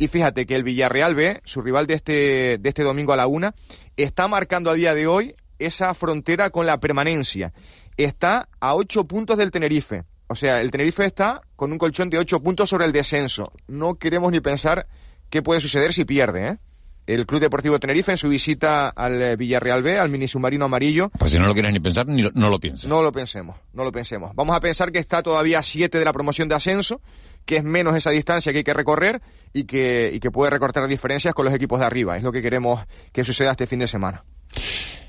y 0.00 0.08
fíjate 0.08 0.46
que 0.46 0.56
el 0.56 0.64
Villarreal 0.64 1.14
B, 1.14 1.42
su 1.44 1.60
rival 1.60 1.86
de 1.86 1.94
este, 1.94 2.58
de 2.58 2.68
este 2.68 2.82
domingo 2.82 3.12
a 3.12 3.16
la 3.16 3.26
una, 3.26 3.54
está 3.98 4.28
marcando 4.28 4.70
a 4.70 4.74
día 4.74 4.94
de 4.94 5.06
hoy 5.06 5.34
esa 5.60 5.94
frontera 5.94 6.50
con 6.50 6.66
la 6.66 6.80
permanencia. 6.80 7.52
Está 7.96 8.48
a 8.60 8.74
ocho 8.74 9.04
puntos 9.04 9.38
del 9.38 9.50
Tenerife. 9.50 10.04
O 10.26 10.34
sea, 10.34 10.60
el 10.60 10.70
Tenerife 10.70 11.04
está 11.04 11.40
con 11.56 11.72
un 11.72 11.78
colchón 11.78 12.08
de 12.10 12.18
ocho 12.18 12.40
puntos 12.40 12.68
sobre 12.68 12.84
el 12.86 12.92
descenso. 12.92 13.52
No 13.68 13.94
queremos 13.96 14.32
ni 14.32 14.40
pensar 14.40 14.86
qué 15.28 15.42
puede 15.42 15.60
suceder 15.60 15.92
si 15.92 16.04
pierde, 16.04 16.48
¿eh? 16.48 16.58
El 17.06 17.26
Club 17.26 17.40
Deportivo 17.40 17.80
Tenerife 17.80 18.12
en 18.12 18.18
su 18.18 18.28
visita 18.28 18.88
al 18.90 19.20
eh, 19.20 19.34
Villarreal 19.36 19.82
B, 19.82 19.98
al 19.98 20.10
mini 20.10 20.28
submarino 20.28 20.66
amarillo. 20.66 21.10
Pues 21.18 21.32
si 21.32 21.38
no 21.40 21.46
lo 21.46 21.54
quieres 21.54 21.72
ni 21.72 21.80
pensar, 21.80 22.06
ni 22.06 22.22
lo- 22.22 22.30
no 22.34 22.48
lo 22.50 22.60
pienses. 22.60 22.88
No 22.88 23.02
lo 23.02 23.10
pensemos, 23.10 23.56
no 23.72 23.82
lo 23.82 23.90
pensemos. 23.90 24.30
Vamos 24.36 24.54
a 24.56 24.60
pensar 24.60 24.92
que 24.92 25.00
está 25.00 25.20
todavía 25.20 25.58
a 25.58 25.62
siete 25.64 25.98
de 25.98 26.04
la 26.04 26.12
promoción 26.12 26.48
de 26.48 26.54
ascenso, 26.54 27.00
que 27.44 27.56
es 27.56 27.64
menos 27.64 27.96
esa 27.96 28.10
distancia 28.10 28.52
que 28.52 28.58
hay 28.58 28.64
que 28.64 28.74
recorrer 28.74 29.20
y 29.52 29.64
que, 29.64 30.10
y 30.14 30.20
que 30.20 30.30
puede 30.30 30.50
recortar 30.50 30.86
diferencias 30.86 31.34
con 31.34 31.46
los 31.46 31.54
equipos 31.54 31.80
de 31.80 31.86
arriba. 31.86 32.16
Es 32.16 32.22
lo 32.22 32.30
que 32.30 32.42
queremos 32.42 32.84
que 33.12 33.24
suceda 33.24 33.52
este 33.52 33.66
fin 33.66 33.80
de 33.80 33.88
semana. 33.88 34.22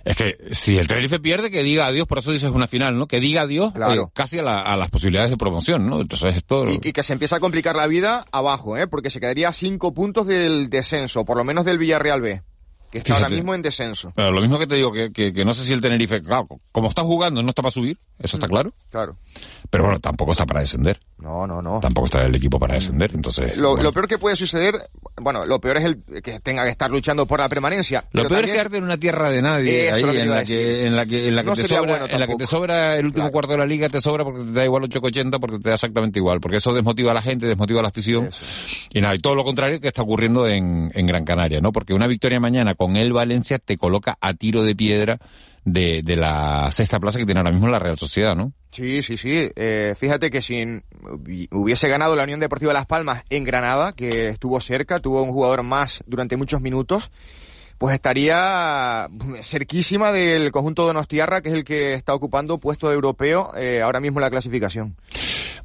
Es 0.06 0.16
que 0.18 0.36
si 0.52 0.78
el 0.78 0.88
Tenerife 0.88 1.20
pierde, 1.20 1.52
que 1.52 1.64
diga 1.64 1.86
adiós, 1.86 2.08
por 2.08 2.18
eso 2.20 2.32
dices 2.32 2.50
una 2.52 2.68
final, 2.68 2.98
¿no? 2.98 3.08
Que 3.08 3.20
diga 3.20 3.42
adiós 3.42 3.72
Claro. 3.74 4.04
eh, 4.04 4.12
casi 4.14 4.40
a, 4.40 4.44
la- 4.44 4.62
a 4.62 4.76
las 4.78 4.90
posibilidades 4.90 5.30
de 5.30 5.38
promoción, 5.38 5.88
¿no? 5.88 6.02
Entonces 6.02 6.36
esto... 6.36 6.68
Y, 6.70 6.80
y 6.82 6.94
que 6.94 7.04
se 7.04 7.14
empieza 7.14 7.36
a 7.36 7.40
complicar 7.40 7.76
la 7.76 7.88
vida 7.88 8.26
abajo, 8.32 8.78
¿eh? 8.78 8.88
porque 8.88 9.10
se 9.10 9.20
quedaría 9.20 9.50
a 9.50 9.54
cinco 9.54 9.94
puntos 9.94 10.26
del 10.28 10.70
descenso, 10.70 11.24
por 11.26 11.38
lo 11.38 11.44
menos 11.44 11.66
del 11.66 11.78
Villarreal 11.78 12.22
B, 12.22 12.42
que 12.92 12.98
está 13.00 13.16
ahora 13.16 13.30
mismo 13.30 13.54
en 13.56 13.62
descenso. 13.62 14.12
Pero 14.16 14.32
lo 14.32 14.42
mismo 14.42 14.58
que 14.60 14.68
te 14.68 14.76
digo, 14.76 14.92
que, 14.92 15.12
que, 15.14 15.32
que 15.34 15.46
no 15.46 15.54
sé 15.54 15.64
si 15.64 15.72
el 15.74 15.82
Tenerife, 15.82 16.22
claro, 16.24 16.48
como 16.72 16.90
está 16.90 17.04
jugando, 17.04 17.42
no 17.44 17.50
está 17.50 17.62
para 17.62 17.72
subir, 17.72 17.98
eso 18.20 18.38
está 18.38 18.48
claro. 18.48 18.74
Claro. 18.90 19.16
Pero 19.70 19.86
bueno, 19.86 20.00
tampoco 20.00 20.34
está 20.34 20.46
para 20.46 20.60
descender. 20.60 21.00
No, 21.18 21.48
no, 21.48 21.62
no. 21.62 21.80
Tampoco 21.80 22.06
está 22.08 22.26
el 22.26 22.36
equipo 22.36 22.60
para 22.60 22.74
descender, 22.74 23.12
entonces... 23.14 23.56
Lo, 23.56 23.70
bueno. 23.70 23.84
lo 23.84 23.94
peor 23.94 24.08
que 24.08 24.18
puede 24.18 24.36
suceder, 24.36 24.76
bueno, 25.18 25.46
lo 25.46 25.60
peor 25.60 25.78
es 25.78 25.86
el 25.86 26.22
que 26.22 26.40
tenga 26.40 26.64
que 26.64 26.70
estar 26.70 26.90
luchando 26.90 27.26
por 27.26 27.40
la 27.40 27.50
permanencia. 27.50 28.06
Lo 28.12 28.28
peor 28.28 28.46
es 28.46 28.52
quedarte 28.52 28.78
en 28.78 28.84
una 28.84 28.98
tierra 28.98 29.30
de 29.30 29.42
nadie, 29.42 29.92
ahí 29.92 30.04
en 30.04 30.30
la, 30.30 30.44
que, 30.44 30.86
en 30.86 30.96
la 30.96 31.06
que 31.06 31.28
en 31.28 31.36
la 31.36 31.44
que 31.44 31.50
No 31.50 31.56
te 31.56 31.64
sobra, 31.64 31.82
bueno 31.82 32.06
en 32.10 32.20
la 32.20 32.28
que 32.28 32.36
te 32.36 32.48
sobra 32.48 32.98
el 32.98 33.06
último 33.06 33.32
cuarto 33.32 33.52
de 33.52 33.58
la 33.58 33.66
liga, 33.66 33.90
te 33.90 34.02
sobra 34.02 34.24
porque 34.24 34.44
te 34.44 34.52
da 34.52 34.66
igual 34.66 34.84
8,80 34.84 35.40
porque 35.40 35.60
te 35.60 35.70
da 35.70 35.76
exactamente 35.76 36.20
igual, 36.20 36.40
porque 36.40 36.58
eso 36.58 36.74
desmotiva 36.74 37.12
a 37.12 37.14
la 37.14 37.22
gente, 37.22 37.46
desmotiva 37.46 37.80
a 37.80 37.84
la 37.84 37.90
afición. 37.90 38.30
Y 38.92 39.02
nada, 39.02 39.16
y 39.16 39.20
todo 39.20 39.36
lo 39.36 39.44
contrario 39.44 39.80
que 39.80 39.88
está 39.88 40.02
ocurriendo 40.02 40.48
en, 40.48 40.90
en 40.94 41.06
Gran 41.06 41.26
Canaria, 41.26 41.62
¿no? 41.62 41.72
Porque 41.72 41.94
una 41.94 42.08
victoria 42.08 42.40
mañana 42.40 42.76
con 42.76 42.96
el 42.96 43.14
Valencia 43.14 43.60
te 43.60 43.78
coloca 43.78 44.18
a 44.22 44.34
tiro 44.34 44.64
de 44.64 44.76
piedra 44.76 45.20
de, 45.64 46.02
de 46.04 46.16
la 46.16 46.72
sexta 46.72 47.00
plaza 47.00 47.20
que 47.20 47.26
tiene 47.26 47.40
ahora 47.40 47.52
mismo 47.52 47.68
la 47.68 47.80
Real 47.80 47.98
Sociedad, 47.98 48.36
¿no? 48.36 48.54
Sí, 48.72 49.04
sí, 49.04 49.18
sí. 49.18 49.50
Eh, 49.56 49.94
fíjate 49.98 50.30
que 50.32 50.42
si 50.42 50.56
hubi- 50.64 51.48
hubiese 51.52 51.88
ganado 51.90 52.16
la 52.16 52.24
Unión 52.24 52.40
Deportiva 52.40 52.74
Las 52.74 52.86
Palmas 52.86 53.24
en 53.30 53.44
Granada, 53.44 53.94
que 53.94 54.30
estuvo 54.30 54.60
cerca, 54.62 55.00
tuvo 55.00 55.22
un 55.22 55.32
jugador 55.32 55.64
más 55.64 56.04
durante 56.08 56.38
muchos 56.38 56.62
minutos, 56.62 57.12
pues 57.78 57.96
estaría 57.96 59.08
cerquísima 59.42 60.12
del 60.12 60.52
conjunto 60.52 60.86
Donostiarra, 60.86 61.42
que 61.42 61.50
es 61.50 61.56
el 61.56 61.64
que 61.64 61.94
está 61.94 62.14
ocupando 62.14 62.60
puesto 62.60 62.92
europeo 62.92 63.52
eh, 63.58 63.82
ahora 63.82 64.00
mismo 64.00 64.20
en 64.20 64.22
la 64.22 64.30
clasificación. 64.30 64.96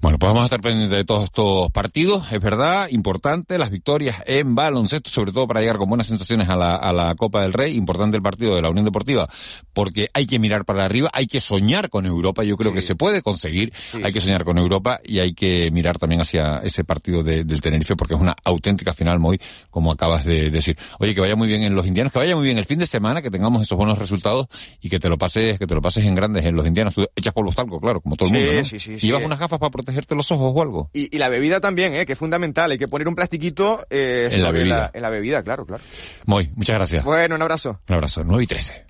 Bueno, 0.00 0.18
pues 0.18 0.28
vamos 0.30 0.42
a 0.42 0.46
estar 0.46 0.60
pendientes 0.60 0.96
de 0.98 1.04
todos 1.04 1.24
estos 1.24 1.70
partidos, 1.72 2.30
es 2.32 2.40
verdad, 2.40 2.88
importante, 2.90 3.58
las 3.58 3.70
victorias 3.70 4.16
en 4.26 4.54
baloncesto, 4.54 5.10
sobre 5.10 5.32
todo 5.32 5.46
para 5.46 5.60
llegar 5.60 5.78
con 5.78 5.88
buenas 5.88 6.06
sensaciones 6.06 6.48
a 6.48 6.56
la, 6.56 6.76
a 6.76 6.92
la 6.92 7.14
Copa 7.14 7.42
del 7.42 7.52
Rey, 7.52 7.74
importante 7.76 8.16
el 8.16 8.22
partido 8.22 8.54
de 8.54 8.62
la 8.62 8.70
Unión 8.70 8.84
Deportiva, 8.84 9.28
porque 9.72 10.08
hay 10.14 10.26
que 10.26 10.38
mirar 10.38 10.64
para 10.64 10.84
arriba, 10.84 11.10
hay 11.12 11.26
que 11.26 11.40
soñar 11.40 11.90
con 11.90 12.06
Europa, 12.06 12.44
yo 12.44 12.56
creo 12.56 12.72
que 12.72 12.80
se 12.80 12.94
puede 12.94 13.22
conseguir, 13.22 13.72
hay 14.02 14.12
que 14.12 14.20
soñar 14.20 14.44
con 14.44 14.58
Europa 14.58 15.00
y 15.04 15.18
hay 15.18 15.34
que 15.34 15.70
mirar 15.72 15.98
también 15.98 16.20
hacia 16.20 16.58
ese 16.58 16.84
partido 16.84 17.22
de- 17.22 17.44
del 17.44 17.60
Tenerife, 17.60 17.96
porque 17.96 18.14
es 18.14 18.20
una 18.20 18.34
auténtica 18.44 18.94
final, 18.94 19.18
muy 19.18 19.40
como 19.70 19.92
acabas 19.92 20.24
de 20.24 20.50
decir. 20.50 20.76
Oye, 20.98 21.14
que 21.14 21.20
vaya 21.20 21.36
muy 21.36 21.48
bien 21.48 21.62
en 21.62 21.74
los 21.74 21.86
indianos, 21.86 22.12
que 22.12 22.18
vaya 22.18 22.34
muy 22.36 22.44
bien 22.44 22.58
el 22.58 22.64
fin 22.64 22.78
de 22.78 22.86
semana, 22.86 23.22
que 23.22 23.30
tengamos 23.30 23.62
esos 23.62 23.76
buenos 23.76 23.98
resultados 23.98 24.46
y 24.80 24.88
que 24.88 24.98
te 24.98 25.08
lo 25.08 25.18
pases, 25.18 25.58
que 25.58 25.66
te 25.66 25.74
lo 25.74 25.82
pases 25.82 26.04
en 26.04 26.14
grandes 26.14 26.44
en 26.44 26.54
los 26.56 26.66
indianos. 26.66 26.94
Tú 26.94 27.06
echas 27.14 27.32
polvo 27.32 27.52
talco, 27.52 27.80
claro, 27.80 28.00
como 28.00 28.16
todo 28.16 28.28
el 28.28 28.34
Sí, 28.34 28.40
mundo, 28.42 28.60
¿no? 28.60 28.64
sí, 28.64 28.78
sí, 28.78 28.92
¿Y 28.94 28.98
sí. 29.00 29.06
llevas 29.06 29.22
unas 29.24 29.38
gafas 29.38 29.58
para 29.58 29.65
protegerte 29.70 30.14
los 30.14 30.30
ojos 30.32 30.52
o 30.54 30.62
algo? 30.62 30.90
Y, 30.92 31.14
y 31.14 31.18
la 31.18 31.28
bebida 31.28 31.60
también, 31.60 31.94
eh, 31.94 32.06
que 32.06 32.12
es 32.14 32.18
fundamental. 32.18 32.70
Hay 32.70 32.78
que 32.78 32.88
poner 32.88 33.08
un 33.08 33.14
plastiquito 33.14 33.86
eh, 33.90 34.28
En 34.32 34.42
la 34.42 34.50
bebida. 34.50 34.90
en 34.92 35.02
la 35.02 35.10
bebida, 35.10 35.42
claro, 35.42 35.66
claro. 35.66 35.82
Muy, 36.24 36.50
muchas 36.54 36.76
gracias. 36.76 37.04
Bueno, 37.04 37.34
un 37.34 37.42
abrazo. 37.42 37.80
Un 37.88 37.94
abrazo. 37.94 38.22
9 38.24 38.44
y 38.44 38.46
13. 38.46 38.86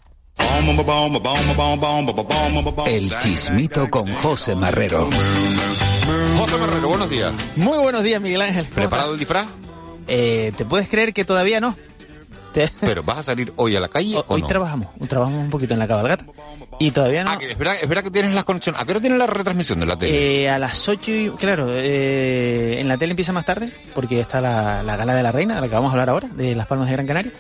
El 2.87 3.16
Chismito 3.18 3.88
con 3.88 4.12
José 4.12 4.54
Marrero. 4.54 5.09
José 6.38 6.56
Marrero, 6.59 6.88
buenos 6.88 7.11
días. 7.11 7.33
Muy 7.56 7.78
buenos 7.78 8.02
días, 8.02 8.21
Miguel 8.21 8.42
Ángel. 8.42 8.64
¿Cómo 8.64 8.75
¿Preparado 8.75 9.12
el 9.12 9.18
disfraz? 9.18 9.47
Eh, 10.09 10.52
¿Te 10.56 10.64
puedes 10.64 10.88
creer 10.88 11.12
que 11.12 11.25
todavía 11.25 11.61
no? 11.61 11.76
Te- 12.56 12.70
Pero 12.80 13.02
vas 13.02 13.18
a 13.18 13.22
salir 13.22 13.52
hoy 13.56 13.76
a 13.76 13.80
la 13.80 13.88
calle 13.88 14.16
o 14.16 14.25
Hoy 14.28 14.40
no? 14.40 14.48
trabajamos, 14.48 14.88
trabajamos 15.08 15.44
un 15.44 15.50
poquito 15.50 15.75
en 15.75 15.78
la 15.80 15.86
cabalgata. 15.86 16.25
Y 16.78 16.90
todavía 16.90 17.22
no. 17.22 17.32
Ah, 17.32 17.38
que 17.38 17.50
es 17.50 17.58
verdad, 17.58 17.76
es 17.82 17.86
verdad 17.88 18.02
que 18.04 18.10
tienes 18.10 18.32
las 18.34 18.44
conexiones. 18.44 18.80
¿A 18.80 18.84
qué 18.86 18.92
hora 18.92 19.00
tienes 19.00 19.18
la 19.18 19.26
retransmisión 19.26 19.78
de 19.80 19.84
la 19.86 19.98
tele? 19.98 20.42
Eh, 20.44 20.48
a 20.50 20.58
las 20.58 20.88
8 20.88 21.10
y... 21.10 21.30
Claro, 21.38 21.66
eh, 21.70 22.78
en 22.80 22.88
la 22.88 22.96
tele 22.96 23.10
empieza 23.12 23.32
más 23.32 23.44
tarde, 23.44 23.72
porque 23.94 24.20
está 24.20 24.40
la, 24.40 24.82
la 24.82 24.96
gala 24.96 25.14
de 25.14 25.22
la 25.22 25.32
reina, 25.32 25.56
de 25.56 25.60
la 25.60 25.68
que 25.68 25.75
vamos 25.75 25.88
a 25.90 25.92
hablar 25.92 26.08
ahora, 26.10 26.28
de 26.28 26.54
Las 26.54 26.66
Palmas 26.66 26.86
de 26.88 26.92
Gran 26.94 27.06
Canaria. 27.06 27.32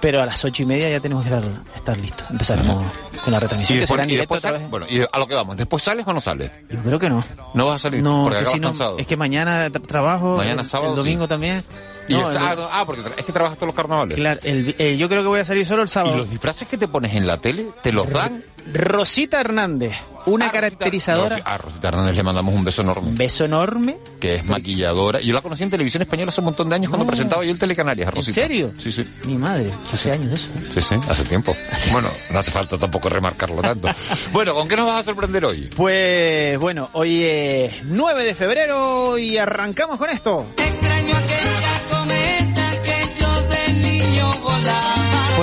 Pero 0.00 0.20
a 0.22 0.26
las 0.26 0.44
ocho 0.44 0.62
y 0.62 0.66
media 0.66 0.88
ya 0.90 1.00
tenemos 1.00 1.24
que 1.24 1.30
estar, 1.34 1.44
estar 1.76 1.96
listos. 1.98 2.26
Empezaremos 2.30 2.84
con 3.24 3.32
la 3.32 3.40
retransmisión, 3.40 3.78
y 3.78 3.80
que 3.80 3.86
será 3.86 4.02
después, 4.02 4.02
en 4.04 4.08
y 4.08 4.12
directo 4.12 4.34
después 4.34 4.50
otra 4.52 4.58
vez. 4.62 4.70
bueno, 4.70 4.86
y 4.88 5.00
a 5.00 5.18
lo 5.18 5.26
que 5.26 5.34
vamos, 5.34 5.56
¿después 5.56 5.82
sales 5.82 6.06
o 6.06 6.12
no 6.12 6.20
sales? 6.20 6.50
Yo 6.70 6.78
creo 6.82 6.98
que 6.98 7.08
no. 7.08 7.24
No 7.54 7.66
vas 7.66 7.76
a 7.76 7.78
salir 7.88 8.02
No, 8.02 8.24
porque 8.24 8.36
que 8.38 8.40
acabas 8.42 8.54
si 8.54 8.60
no, 8.60 8.68
cansado. 8.68 8.98
es 8.98 9.06
que 9.06 9.16
mañana 9.16 9.68
tra- 9.68 9.86
trabajo, 9.86 10.36
Mañana 10.38 10.62
el- 10.62 10.68
sábado, 10.68 10.90
el 10.92 10.96
domingo 10.96 11.24
sí. 11.24 11.28
también. 11.28 11.64
Y 12.08 12.14
No, 12.14 12.30
el- 12.30 12.36
ah, 12.36 12.54
no, 12.54 12.68
ah, 12.70 12.84
porque 12.86 13.02
es 13.16 13.24
que 13.24 13.32
trabajas 13.32 13.56
todos 13.58 13.68
los 13.68 13.76
carnavales. 13.76 14.16
Claro, 14.16 14.40
el- 14.44 14.74
eh, 14.78 14.96
yo 14.96 15.08
creo 15.08 15.22
que 15.22 15.28
voy 15.28 15.40
a 15.40 15.44
salir 15.44 15.64
solo 15.66 15.82
el 15.82 15.88
sábado. 15.88 16.14
¿Y 16.14 16.18
los 16.18 16.30
disfraces 16.30 16.68
que 16.68 16.76
te 16.78 16.88
pones 16.88 17.14
en 17.14 17.26
la 17.26 17.38
tele, 17.38 17.66
te 17.82 17.92
los 17.92 18.08
dan? 18.10 18.44
Rosita 18.72 19.40
Hernández, 19.42 19.92
una 20.24 20.50
caracterizadora. 20.50 21.36
Rosi- 21.36 21.42
A 21.44 21.58
Rosita 21.58 21.88
Hernández 21.88 22.16
le 22.16 22.22
mandamos 22.22 22.54
un 22.54 22.64
beso 22.64 22.80
enorme. 22.80 23.08
Un 23.10 23.18
beso 23.18 23.44
enorme. 23.44 23.96
Que 24.18 24.36
es 24.36 24.44
maquilladora. 24.46 25.20
Yo 25.20 25.34
la 25.34 25.42
conocí 25.42 25.62
en 25.64 25.70
televisión 25.70 26.02
española 26.02 26.30
hace 26.30 26.40
un 26.40 26.46
montón 26.46 26.70
de 26.70 26.76
años 26.76 26.88
cuando 26.88 27.06
presentaba 27.06 27.44
yo 27.44 27.50
el 27.50 27.58
Telecanarias, 27.58 28.06
a 28.06 28.10
¿En 28.10 28.16
Rosita. 28.16 28.40
serio? 28.40 28.70
Sí, 28.78 28.90
sí. 28.90 29.06
Mi 29.24 29.36
madre, 29.36 29.70
hace 29.92 30.12
años 30.12 30.30
de 30.30 30.36
eso. 30.36 30.48
Sí, 30.72 30.80
sí, 30.80 30.94
hace 31.08 31.24
tiempo. 31.24 31.54
Bueno, 31.92 32.08
no 32.30 32.38
hace 32.38 32.50
falta 32.50 32.78
tampoco 32.78 33.10
remarcarlo 33.10 33.60
tanto. 33.60 33.88
bueno, 34.32 34.54
¿con 34.54 34.66
qué 34.66 34.76
nos 34.76 34.86
vas 34.86 35.00
a 35.00 35.02
sorprender 35.04 35.44
hoy? 35.44 35.68
Pues 35.76 36.58
bueno, 36.58 36.88
hoy 36.94 37.22
es 37.22 37.84
9 37.84 38.24
de 38.24 38.34
febrero 38.34 39.18
y 39.18 39.36
arrancamos 39.36 39.98
con 39.98 40.08
esto. 40.08 40.46
Extraño 40.56 41.16
aquella 41.18 41.53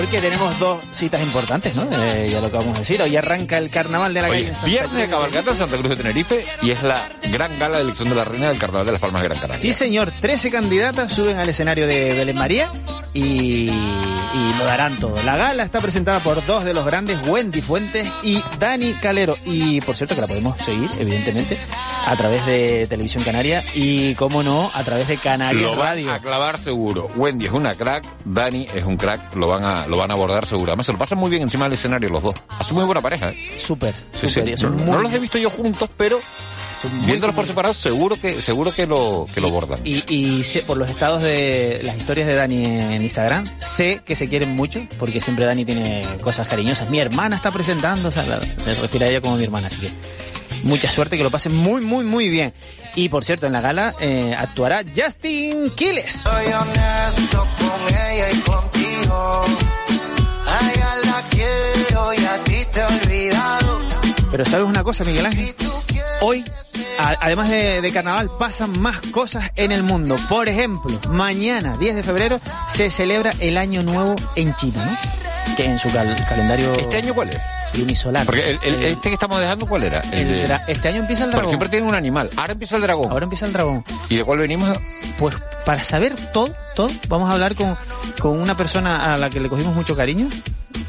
Porque 0.02 0.20
tenemos 0.20 0.58
dos 0.58 0.80
citas 0.96 1.22
importantes, 1.22 1.76
¿no? 1.76 1.88
Eh, 1.92 2.28
ya 2.28 2.42
lo 2.42 2.50
que 2.50 2.58
vamos 2.58 2.76
a 2.76 2.80
decir. 2.80 3.00
Hoy 3.04 3.16
arranca 3.16 3.60
el 3.60 3.70
carnaval 3.70 4.12
de 4.16 4.22
la 4.24 4.30
Oye, 4.30 4.42
calle. 4.46 4.54
Santa 4.54 4.66
viernes 4.66 4.94
de 4.94 5.08
cabalgata 5.08 5.52
en 5.52 5.58
Santa 5.58 5.78
Cruz 5.78 5.90
de 5.90 5.96
Tenerife 5.96 6.46
y 6.64 6.72
es 6.72 6.82
la 6.82 7.08
gran 7.32 7.60
gala 7.60 7.78
de 7.78 7.84
elección 7.84 8.10
de 8.10 8.16
la 8.16 8.24
reina 8.24 8.50
del 8.50 8.58
Carnaval 8.58 8.88
de 8.88 8.94
las 8.94 9.02
Palmas 9.02 9.22
de 9.22 9.28
Gran 9.28 9.40
Canaria. 9.40 9.62
Sí, 9.62 9.74
señor. 9.74 10.12
13 10.20 10.50
candidatas 10.50 11.14
suben 11.14 11.38
al 11.38 11.48
escenario 11.50 11.86
de 11.86 12.16
Belén 12.16 12.36
María 12.36 12.72
y, 13.14 13.70
y 13.70 14.54
lo 14.58 14.66
darán 14.66 14.98
todo. 14.98 15.16
La 15.24 15.36
gala 15.38 15.64
está 15.64 15.80
presentada 15.82 16.20
por 16.20 16.46
dos 16.46 16.64
de 16.64 16.74
los 16.74 16.86
grandes, 16.86 17.20
Wendy 17.28 17.62
Fuentes 17.62 18.08
y 18.24 18.42
Dani 18.60 18.94
Calero. 18.94 19.36
Y 19.46 19.82
por 19.82 19.96
cierto 19.96 20.16
que 20.16 20.22
la 20.22 20.28
podemos 20.28 20.58
seguir, 20.60 20.90
evidentemente, 21.00 21.58
a 22.08 22.16
través 22.16 22.46
de 22.46 22.88
Televisión 22.88 23.24
Canaria 23.24 23.64
y, 23.74 24.16
como 24.16 24.44
no, 24.44 24.72
a 24.74 24.84
través 24.84 25.08
de 25.08 25.18
Canarias 25.18 25.64
Lo 25.64 25.76
van 25.76 25.80
Radio. 25.90 26.14
a 26.14 26.20
clavar 26.20 26.58
seguro. 26.60 27.08
Wendy 27.16 27.46
es 27.48 27.52
una 27.52 27.76
crack, 27.76 28.06
Dani 28.26 28.68
es 28.74 28.86
un 28.86 28.98
crack, 28.98 29.36
lo 29.36 29.48
van 29.48 29.66
a, 29.66 29.88
lo 29.88 29.98
van 29.98 30.12
a 30.12 30.14
abordar 30.14 30.46
seguro. 30.46 30.72
Además 30.72 30.86
se 30.86 30.94
lo 30.94 30.98
pasan 30.98 31.18
muy 31.18 31.30
bien 31.30 31.44
encima 31.44 31.66
del 31.66 31.74
escenario 31.74 32.10
los 32.10 32.24
dos. 32.24 32.36
Hace 32.60 32.74
muy 32.74 32.86
buena 32.86 33.02
pareja, 33.02 33.30
¿eh? 33.32 33.58
Súper, 33.60 33.94
Sí, 34.12 34.28
sí. 34.30 34.42
No, 34.86 35.00
los 35.00 35.14
he 35.14 35.20
visto 35.20 35.38
yo 35.38 35.50
juntos, 35.50 35.90
pero 35.98 36.20
muy 36.90 37.06
Viéndolos 37.06 37.36
por 37.36 37.46
separado, 37.48 37.74
seguro 37.74 38.16
que 38.16 38.42
seguro 38.42 38.74
que 38.74 38.86
lo 38.88 39.26
que 39.34 39.42
lo 39.42 39.50
bordan. 39.50 39.80
Y, 39.84 40.04
y 40.08 40.44
por 40.66 40.78
los 40.78 40.90
estados 40.90 41.22
de 41.24 41.82
las 41.84 41.96
historias 41.98 42.28
de 42.28 42.36
Dani 42.36 42.64
en 42.66 43.02
Instagram, 43.02 43.46
sé 43.60 44.02
que 44.06 44.16
se 44.16 44.28
quieren 44.28 44.56
mucho, 44.56 44.86
porque 45.00 45.22
siempre 45.22 45.46
Dani 45.46 45.66
tiene 45.66 46.02
cosas 46.24 46.48
cariñosas. 46.48 46.90
Mi 46.90 47.00
hermana 47.00 47.36
está 47.36 47.52
presentando, 47.52 48.10
o 48.10 48.12
sea, 48.12 48.24
la- 48.26 48.42
se 48.42 48.76
refiere 48.76 49.06
a 49.06 49.10
ella 49.10 49.22
como 49.22 49.36
mi 49.38 49.44
hermana, 49.44 49.68
así 49.68 49.78
que 49.78 49.90
mucha 50.64 50.90
suerte, 50.92 51.18
que 51.18 51.24
lo 51.24 51.32
pasen 51.32 51.56
muy, 51.56 51.82
muy, 51.82 52.04
muy 52.06 52.30
bien. 52.30 52.54
Y 52.96 53.10
por 53.10 53.26
cierto, 53.26 53.48
en 53.48 53.54
la 53.54 53.62
gala 53.62 53.94
eh, 54.00 54.36
actuará 54.38 54.84
Justin 54.96 55.70
Quiles. 55.76 56.14
Soy 56.14 56.46
honesto 56.54 57.48
con 57.60 57.94
ella 57.96 58.32
y 58.32 58.40
contigo. 58.42 59.46
A 60.46 60.72
ella 60.74 60.96
la 61.06 61.24
quiero 61.30 62.14
y 62.14 62.26
a 62.26 62.44
ti 62.44 62.56
te 62.72 62.80
he 62.80 62.84
olvidado. 62.84 63.82
Pero 64.30 64.46
¿sabes 64.46 64.66
una 64.66 64.84
cosa, 64.84 65.04
Miguel 65.04 65.26
Ángel? 65.26 65.56
Hoy, 66.22 66.46
a- 67.00 67.16
además 67.20 67.50
de, 67.50 67.82
de 67.82 67.92
carnaval, 67.92 68.30
pasan 68.40 68.80
más 68.80 69.02
cosas 69.12 69.50
en 69.56 69.72
el 69.72 69.82
mundo. 69.84 70.18
Por 70.30 70.48
ejemplo, 70.50 71.00
mañana, 71.10 71.78
10 71.78 71.96
de 71.96 72.04
febrero, 72.04 72.40
se 72.70 72.92
celebra 72.92 73.34
el 73.40 73.58
Año 73.58 73.82
Nuevo 73.82 74.16
en 74.36 74.54
China, 74.56 74.86
¿no? 74.86 75.56
Que 75.56 75.66
en 75.66 75.80
su 75.80 75.92
cal- 75.92 76.16
calendario... 76.30 76.74
¿Este 76.76 76.98
año 76.98 77.14
cuál 77.16 77.30
es? 77.32 77.40
Lunisolar. 77.74 78.26
Porque 78.26 78.52
el, 78.52 78.60
el- 78.64 78.76
El- 78.76 78.84
este 78.94 79.10
que 79.10 79.16
estamos 79.16 79.40
dejando, 79.40 79.66
¿cuál 79.66 79.84
era? 79.84 80.00
este 80.68 80.88
año 80.90 81.02
empieza 81.02 81.24
el 81.24 81.30
Porque 81.32 81.38
dragón. 81.38 81.50
siempre 81.50 81.70
tiene 81.70 81.88
un 81.88 81.96
animal. 81.96 82.30
Ahora 82.38 82.54
empieza 82.54 82.76
el 82.76 82.82
dragón. 82.84 83.10
Ahora 83.12 83.24
empieza 83.24 83.46
el 83.48 83.54
dragón. 83.54 83.84
¿Y 84.10 84.18
de 84.18 84.24
cuál 84.24 84.40
venimos? 84.40 84.78
Pues 85.18 85.36
para 85.66 85.84
saber 85.84 86.16
todo, 86.32 86.54
todo, 86.76 86.90
vamos 87.08 87.30
a 87.30 87.34
hablar 87.34 87.56
con, 87.56 87.76
con 88.20 88.40
una 88.40 88.56
persona 88.56 89.14
a 89.14 89.18
la 89.18 89.30
que 89.30 89.40
le 89.40 89.50
cogimos 89.50 89.74
mucho 89.76 89.96
cariño, 89.96 90.28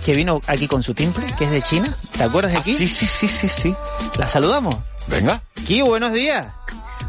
que 0.05 0.15
vino 0.15 0.41
aquí 0.47 0.69
con 0.69 0.83
su 0.83 0.93
timbre, 0.93 1.25
que 1.39 1.45
es 1.45 1.51
de 1.51 1.63
China. 1.63 1.95
¿Te 2.17 2.23
acuerdas 2.25 2.53
de 2.53 2.59
aquí? 2.59 2.77
sí, 2.77 2.87
sí, 2.89 3.07
sí, 3.07 3.29
sí, 3.29 3.49
sí. 3.49 3.75
La 4.19 4.29
saludamos. 4.29 4.77
Venga. 5.09 5.43
Ki, 5.67 5.83
buenos 5.83 6.13
días. 6.13 6.47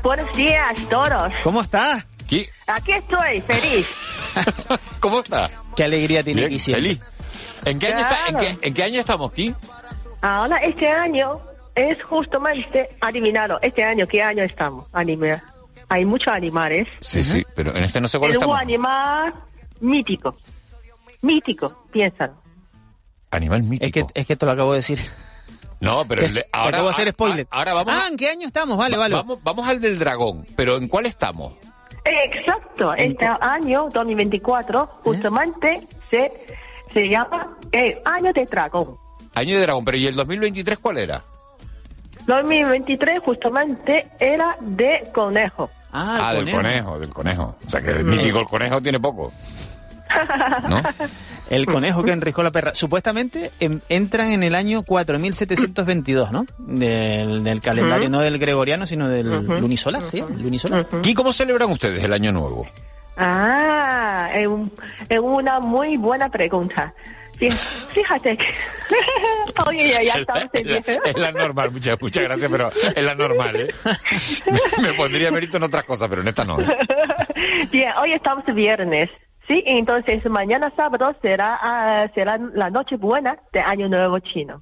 Buenos 0.04 0.36
días, 0.36 0.78
toros. 0.90 1.34
¿Cómo 1.44 1.62
estás? 1.62 2.06
Ki, 2.28 2.46
Aquí 2.68 2.92
estoy, 2.94 3.42
feliz. 3.42 3.88
¿cómo 5.00 5.20
está? 5.20 5.50
Qué 5.76 5.84
alegría 5.84 6.24
tiene 6.24 6.42
Bien, 6.42 6.54
Ki 6.54 6.60
siempre. 6.60 6.82
feliz. 6.90 7.02
¿En 7.66 7.80
qué, 7.80 7.88
año 7.88 8.00
está- 8.00 8.28
en, 8.28 8.36
Claro. 8.36 8.58
qué, 8.62 8.68
en 8.68 8.74
qué 8.74 8.84
año 8.84 9.00
estamos, 9.00 9.34
Ki? 9.34 9.56
Ahora, 10.22 10.58
este 10.58 10.88
año 10.90 11.40
es 11.76 12.02
justamente 12.04 12.90
adivinado. 13.02 13.60
Este 13.62 13.84
año, 13.84 14.06
¿qué 14.08 14.22
año 14.22 14.44
estamos? 14.44 14.88
Anime. 14.94 15.42
Hay 15.90 16.06
muchos 16.06 16.34
animales. 16.34 16.88
Sí, 17.02 17.24
sí, 17.24 17.46
pero 17.56 17.76
en 17.76 17.84
este 17.84 18.02
no 18.02 18.08
sé 18.08 18.18
cuál 18.20 18.32
Es 18.32 18.38
un 18.38 18.56
animal 18.58 19.34
mítico. 19.80 20.36
Mítico, 21.22 21.86
piénsalo. 21.92 22.34
Animal 23.32 23.64
mítico. 23.64 23.86
Es 23.86 23.92
que, 23.92 24.06
es 24.22 24.28
que 24.28 24.36
te 24.36 24.46
lo 24.46 24.52
acabo 24.52 24.72
de 24.72 24.78
decir. 24.80 25.00
No, 25.84 26.06
pero 26.08 26.22
Te- 26.22 26.28
el 26.28 26.34
de- 26.36 26.42
te 26.44 26.50
ahora, 26.54 26.70
acabo 26.70 26.88
de 26.90 26.94
hacer 26.94 27.10
spoiler. 27.12 27.48
a- 27.52 27.58
ahora 27.58 27.74
vamos, 27.74 27.94
Ah, 27.96 28.08
¿en 28.10 28.18
qué 28.18 28.30
año 28.30 28.48
estamos? 28.48 28.78
Vale, 28.78 28.96
va- 28.96 29.04
vale. 29.04 29.16
vamos, 29.16 29.40
vamos 29.44 29.68
al 29.68 29.82
del 29.82 30.00
dragón. 30.00 30.46
Pero 30.56 30.78
¿en 30.78 30.88
cuál 30.88 31.06
estamos? 31.06 31.54
Exacto. 32.06 32.94
Este 32.94 33.26
año, 33.42 33.90
2024, 33.94 34.86
justamente 35.04 35.88
se, 36.10 36.32
se 36.94 37.02
llama 37.10 37.58
el 37.72 38.00
año 38.06 38.32
de 38.34 38.46
dragón. 38.46 38.98
Año 39.36 39.56
de 39.56 39.62
dragón. 39.62 39.86
Pero 39.86 39.98
¿y 39.98 40.08
el 40.08 40.16
2023 40.16 40.80
cuál 40.80 40.98
era? 41.00 41.24
2023 42.26 43.20
justamente 43.20 44.08
era 44.20 44.56
de 44.62 45.10
conejo. 45.14 45.70
Ah, 45.92 46.34
del 46.34 46.50
conejo, 46.52 47.00
del 47.00 47.10
conejo. 47.10 47.56
O 47.66 47.70
sea 47.70 47.82
que 47.82 47.92
el 47.92 48.06
mítico 48.06 48.40
el 48.40 48.48
conejo 48.48 48.82
tiene 48.82 49.00
poco. 49.00 49.32
¿No? 50.70 50.82
El 51.50 51.66
conejo 51.66 52.04
que 52.04 52.12
enrijó 52.12 52.42
la 52.44 52.52
perra. 52.52 52.74
Supuestamente 52.76 53.52
entran 53.90 54.32
en 54.32 54.44
el 54.44 54.56
año 54.56 54.84
4722, 54.84 56.32
¿no? 56.32 56.46
Del, 56.58 57.44
del 57.44 57.62
calendario, 57.62 58.10
no 58.10 58.22
del 58.22 58.38
gregoriano, 58.40 58.86
sino 58.86 59.08
del 59.10 59.32
Ujú. 59.32 59.54
lunisolar, 59.60 60.04
¿sí? 60.08 60.22
Lunisolar. 60.38 60.88
¿Y 61.04 61.14
cómo 61.14 61.34
celebran 61.34 61.70
ustedes 61.72 62.04
el 62.04 62.14
año 62.14 62.32
nuevo? 62.32 62.66
Ah, 63.18 64.30
es, 64.34 64.48
un- 64.48 64.72
es 65.10 65.20
una 65.20 65.60
muy 65.60 65.98
buena 65.98 66.30
pregunta. 66.30 66.94
Fí- 67.40 67.52
Fíjate 67.52 68.38
que... 68.38 68.46
Oye, 69.68 69.90
ya, 69.92 70.02
ya 70.04 70.14
estamos 70.22 70.46
en 70.54 70.68
Es 70.70 70.88
la, 70.88 70.94
es 71.06 71.18
la 71.20 71.32
normal, 71.32 71.72
muchas, 71.72 72.02
muchas 72.02 72.24
gracias, 72.24 72.50
pero 72.52 72.72
es 72.96 73.04
la 73.04 73.16
normal, 73.16 73.56
¿eh? 73.56 73.68
Me, 74.82 74.88
me 74.90 74.94
pondría 74.94 75.32
mérito 75.32 75.58
en 75.58 75.64
otras 75.64 75.84
cosas, 75.84 76.08
pero 76.10 76.22
en 76.22 76.28
esta 76.28 76.44
no. 76.46 76.60
¿eh? 76.60 76.66
Bien, 77.72 77.92
hoy 78.02 78.14
estamos 78.14 78.44
viernes. 78.56 79.10
Sí, 79.48 79.62
entonces 79.66 80.26
mañana 80.30 80.72
sábado 80.76 81.14
será, 81.22 81.60
ah, 81.62 82.08
será 82.16 82.38
la 82.38 82.70
noche 82.70 82.96
buena 82.96 83.38
de 83.52 83.60
Año 83.60 83.90
Nuevo 83.90 84.20
Chino. 84.20 84.62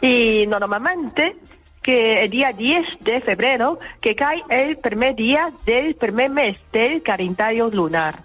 Y 0.00 0.46
normalmente 0.46 1.36
que 1.82 2.22
el 2.22 2.30
día 2.30 2.52
10 2.52 2.86
de 3.00 3.20
febrero, 3.20 3.78
que 4.00 4.14
cae 4.14 4.42
el 4.48 4.76
primer 4.76 5.14
día 5.14 5.50
del 5.64 5.94
primer 5.94 6.30
mes 6.30 6.60
del 6.72 7.02
calendario 7.02 7.70
lunar. 7.70 8.24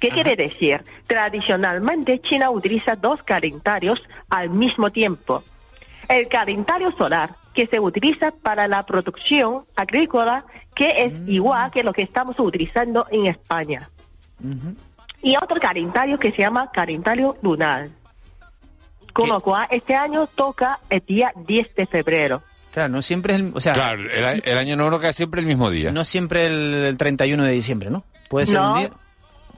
¿Qué 0.00 0.08
quiere 0.08 0.34
decir? 0.34 0.80
Tradicionalmente 1.06 2.20
China 2.20 2.50
utiliza 2.50 2.94
dos 2.96 3.22
calendarios 3.22 4.00
al 4.30 4.50
mismo 4.50 4.88
tiempo. 4.90 5.42
El 6.08 6.26
calendario 6.28 6.90
solar, 6.92 7.34
que 7.54 7.66
se 7.66 7.78
utiliza 7.78 8.30
para 8.30 8.66
la 8.66 8.84
producción 8.84 9.64
agrícola, 9.76 10.44
que 10.74 10.86
es 10.96 11.28
igual 11.28 11.70
que 11.70 11.82
lo 11.82 11.92
que 11.92 12.02
estamos 12.02 12.38
utilizando 12.38 13.06
en 13.10 13.26
España. 13.26 13.90
Y 15.22 15.36
otro 15.36 15.56
calendario 15.60 16.18
que 16.18 16.30
se 16.32 16.42
llama 16.42 16.70
calendario 16.72 17.36
lunar. 17.42 17.88
Con 19.12 19.28
lo 19.28 19.40
cual, 19.40 19.66
este 19.70 19.94
año 19.94 20.26
toca 20.28 20.78
el 20.88 21.02
día 21.06 21.32
10 21.46 21.74
de 21.74 21.86
febrero. 21.86 22.42
Claro, 22.72 22.88
no 22.92 23.02
siempre 23.02 23.34
es 23.34 23.40
el, 23.40 23.52
o 23.54 23.60
sea, 23.60 23.72
Claro, 23.72 24.00
el, 24.10 24.24
a- 24.24 24.32
el 24.34 24.56
año 24.58 24.76
nuevo 24.76 24.98
cae 25.00 25.12
siempre 25.12 25.40
el 25.40 25.46
mismo 25.46 25.68
día. 25.70 25.90
no 25.90 26.04
siempre 26.04 26.46
el, 26.46 26.74
el 26.84 26.96
31 26.96 27.42
de 27.44 27.52
diciembre, 27.52 27.90
¿no? 27.90 28.04
Puede 28.28 28.46
ser 28.46 28.60
No, 28.60 28.72
un 28.72 28.78
día. 28.78 28.90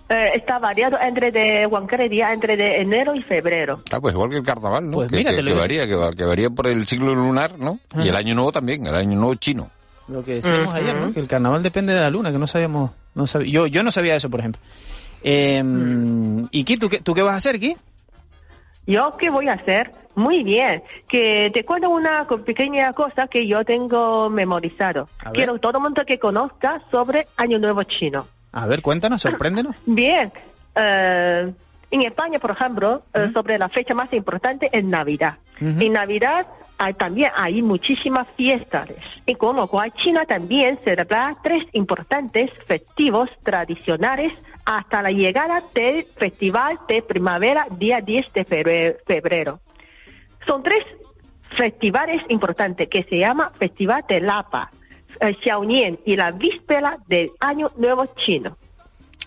eh, 0.08 0.30
está 0.34 0.58
variado 0.58 0.98
entre 0.98 1.30
de 1.30 1.66
cualquier 1.68 2.08
día 2.08 2.32
entre 2.32 2.56
de 2.56 2.76
enero 2.80 3.14
y 3.14 3.22
febrero. 3.22 3.82
Ah, 3.92 4.00
pues 4.00 4.14
igual 4.14 4.30
que 4.30 4.36
el 4.38 4.42
carnaval, 4.42 4.86
¿no? 4.86 4.92
Pues 4.92 5.10
que, 5.10 5.16
mira, 5.18 5.30
que- 5.30 5.36
te 5.36 5.42
lo 5.42 5.50
que 5.50 5.56
varía, 5.60 5.86
que, 5.86 6.16
que 6.16 6.24
varía 6.24 6.48
por 6.48 6.66
el 6.68 6.86
ciclo 6.86 7.14
lunar, 7.14 7.58
¿no? 7.58 7.78
Y 8.02 8.08
el 8.08 8.16
año 8.16 8.34
nuevo 8.34 8.50
también, 8.50 8.86
el 8.86 8.94
año 8.94 9.14
nuevo 9.18 9.34
chino. 9.34 9.70
Lo 10.08 10.24
que 10.24 10.36
decíamos 10.36 10.68
Ujú. 10.68 10.76
ayer, 10.76 10.94
¿no? 10.96 11.12
Que 11.12 11.20
el 11.20 11.28
carnaval 11.28 11.62
depende 11.62 11.92
de 11.92 12.00
la 12.00 12.08
luna, 12.10 12.32
que 12.32 12.38
no 12.38 12.46
sabíamos, 12.46 12.90
no 13.14 13.24
sab- 13.24 13.44
yo, 13.44 13.66
yo 13.66 13.82
no 13.82 13.90
sabía 13.90 14.16
eso, 14.16 14.28
por 14.30 14.40
ejemplo. 14.40 14.60
Eh, 15.22 15.62
¿Y 16.50 16.64
Ki, 16.64 16.76
¿tú 16.76 16.88
qué, 16.88 17.00
tú 17.00 17.14
qué 17.14 17.22
vas 17.22 17.34
a 17.34 17.36
hacer, 17.38 17.60
Ki? 17.60 17.76
¿Yo 18.86 19.16
qué 19.18 19.30
voy 19.30 19.48
a 19.48 19.52
hacer? 19.52 19.92
Muy 20.14 20.42
bien. 20.42 20.82
Que 21.08 21.50
te 21.54 21.64
cuento 21.64 21.88
una 21.88 22.26
pequeña 22.44 22.92
cosa 22.92 23.28
que 23.28 23.46
yo 23.46 23.64
tengo 23.64 24.28
memorizado. 24.28 25.08
Quiero 25.32 25.58
todo 25.58 25.78
el 25.78 25.82
mundo 25.84 26.02
que 26.06 26.18
conozca 26.18 26.82
sobre 26.90 27.26
Año 27.36 27.58
Nuevo 27.58 27.82
Chino. 27.84 28.26
A 28.52 28.66
ver, 28.66 28.82
cuéntanos, 28.82 29.22
sorpréndenos. 29.22 29.76
Bien. 29.86 30.32
eh, 30.74 31.52
en 31.92 32.02
España, 32.02 32.38
por 32.40 32.50
ejemplo, 32.50 33.02
eh, 33.14 33.30
sobre 33.32 33.58
la 33.58 33.68
fecha 33.68 33.94
más 33.94 34.12
importante 34.12 34.68
es 34.72 34.84
Navidad. 34.84 35.36
En 35.60 35.92
Navidad 35.92 36.46
hay- 36.78 36.94
también 36.94 37.30
hay 37.36 37.62
muchísimas 37.62 38.26
fiestas. 38.36 38.88
Y 39.26 39.34
con 39.36 39.54
lo 39.54 39.68
cual 39.68 39.92
China 40.02 40.24
también 40.26 40.76
celebra 40.82 41.28
tres 41.42 41.62
importantes 41.72 42.50
festivos 42.66 43.30
tradicionales 43.44 44.32
hasta 44.64 45.02
la 45.02 45.10
llegada 45.10 45.62
del 45.74 46.04
Festival 46.16 46.78
de 46.88 47.02
Primavera 47.02 47.66
día 47.78 48.00
10 48.00 48.26
de 48.32 48.44
febre- 48.44 48.96
febrero. 49.06 49.60
Son 50.46 50.62
tres 50.64 50.84
festivales 51.56 52.22
importantes 52.28 52.88
que 52.88 53.02
se 53.04 53.18
llama 53.18 53.50
Festival 53.54 54.04
de 54.08 54.20
Lapa, 54.20 54.70
eh, 55.20 55.36
Xiaonian 55.42 55.98
y 56.06 56.16
la 56.16 56.30
víspera 56.30 56.96
del 57.06 57.30
Año 57.40 57.68
Nuevo 57.76 58.06
Chino. 58.24 58.56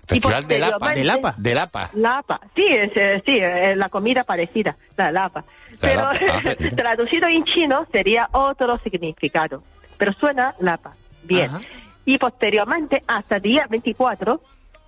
Festival 0.08 0.44
de 0.48 0.60
Lapa. 0.60 0.80
posteriormente- 0.80 0.96
¿De 0.96 1.04
Lapa? 1.04 1.36
De 1.38 1.54
Lapa. 1.56 1.90
Lapa, 1.94 2.40
sí, 2.56 2.64
es, 2.70 2.92
eh, 2.96 3.24
sí, 3.26 3.38
eh, 3.42 3.76
la 3.76 3.90
comida 3.90 4.24
parecida, 4.24 4.76
la 4.98 5.12
lapa. 5.12 5.44
Pero 5.82 6.02
lapa, 6.02 6.20
ah, 6.46 6.56
traducido 6.76 7.28
en 7.28 7.44
chino 7.46 7.86
sería 7.92 8.28
otro 8.32 8.78
significado, 8.80 9.64
pero 9.98 10.14
suena 10.14 10.56
lapa. 10.60 10.92
Bien. 11.24 11.46
Ajá. 11.50 11.62
Y 12.06 12.18
posteriormente, 12.20 13.02
hasta 13.08 13.40
día 13.40 13.66
24, 13.70 14.40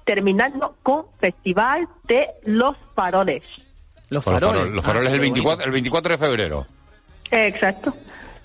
terminando 0.05 0.75
con 0.83 1.05
Festival 1.19 1.87
de 2.07 2.27
los 2.45 2.77
Faroles. 2.95 3.43
Los 4.09 4.23
faroles. 4.23 4.67
los 4.67 4.83
Ah, 4.85 4.87
faroles 4.87 5.09
sí, 5.09 5.15
el, 5.15 5.21
qué 5.21 5.21
24, 5.21 5.65
el 5.65 5.71
24 5.71 6.11
de 6.13 6.17
febrero. 6.17 6.65
Exacto. 7.31 7.93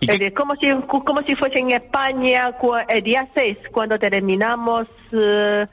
¿Y 0.01 0.07
qué- 0.09 0.27
Eh, 0.27 0.33
como, 0.35 0.57
si, 0.57 0.67
como 0.89 1.21
si 1.23 1.35
fuese 1.37 1.59
en 1.61 1.71
España 1.73 2.53
cu- 2.53 2.75
el 2.89 3.03
día 3.05 3.29
6, 3.35 3.59
cuando 3.71 3.99
terminamos 3.99 4.89
eh, 5.13 5.67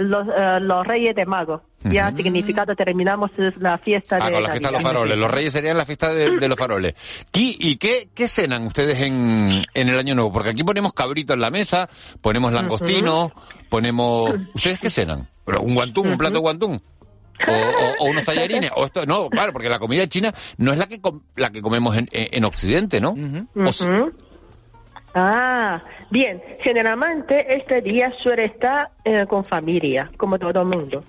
los, 0.00 0.26
eh, 0.28 0.60
los 0.60 0.86
Reyes 0.86 1.14
de 1.14 1.26
Mago. 1.26 1.62
Ya 1.82 2.12
significado 2.14 2.74
terminamos 2.74 3.30
la 3.58 3.78
fiesta 3.78 4.18
Ah, 4.20 4.26
de 4.26 4.32
con 4.34 4.42
la 4.42 4.50
fiesta 4.50 4.68
de 4.68 4.72
los 4.74 4.82
faroles. 4.82 5.16
Los 5.16 5.30
reyes 5.30 5.52
serían 5.52 5.78
la 5.78 5.86
fiesta 5.86 6.12
de, 6.12 6.36
de 6.38 6.48
los 6.48 6.58
faroles. 6.58 6.94
¿Y, 7.32 7.56
y 7.58 7.76
qué, 7.76 8.10
qué 8.14 8.28
cenan 8.28 8.66
ustedes 8.66 9.00
en, 9.00 9.64
en 9.72 9.88
el 9.88 9.98
año 9.98 10.14
nuevo? 10.14 10.30
Porque 10.30 10.50
aquí 10.50 10.62
ponemos 10.62 10.92
cabrito 10.92 11.32
en 11.32 11.40
la 11.40 11.50
mesa, 11.50 11.88
ponemos 12.20 12.52
langostino, 12.52 13.32
ponemos... 13.70 14.34
¿Ustedes 14.54 14.78
qué 14.78 14.90
cenan? 14.90 15.28
¿Un 15.46 15.74
guantún, 15.74 16.08
un 16.08 16.18
plato 16.18 16.34
de 16.34 16.40
guantún? 16.40 16.82
O, 17.48 17.52
o- 17.52 18.04
o 18.06 18.10
unos 18.10 18.24
tallarines, 18.26 18.70
o 18.76 18.84
esto, 18.84 19.06
no, 19.06 19.30
claro, 19.30 19.54
porque 19.54 19.70
la 19.70 19.78
comida 19.78 20.06
china 20.06 20.34
no 20.58 20.72
es 20.74 20.78
la 20.78 20.86
que 20.86 21.00
com- 21.00 21.22
la 21.36 21.48
que 21.48 21.62
comemos 21.62 21.96
en, 21.96 22.06
en- 22.12 22.28
en 22.32 22.44
Occidente, 22.44 23.00
¿no? 23.00 23.14
O. 23.56 24.10
Ah, 25.14 25.80
bien. 26.10 26.42
Generalmente 26.62 27.56
este 27.56 27.80
día 27.80 28.12
suele 28.22 28.46
estar 28.46 28.90
eh, 29.04 29.26
con 29.26 29.44
familia, 29.44 30.10
como 30.16 30.38
todo 30.38 30.60
el 30.62 30.66
mundo. 30.66 31.02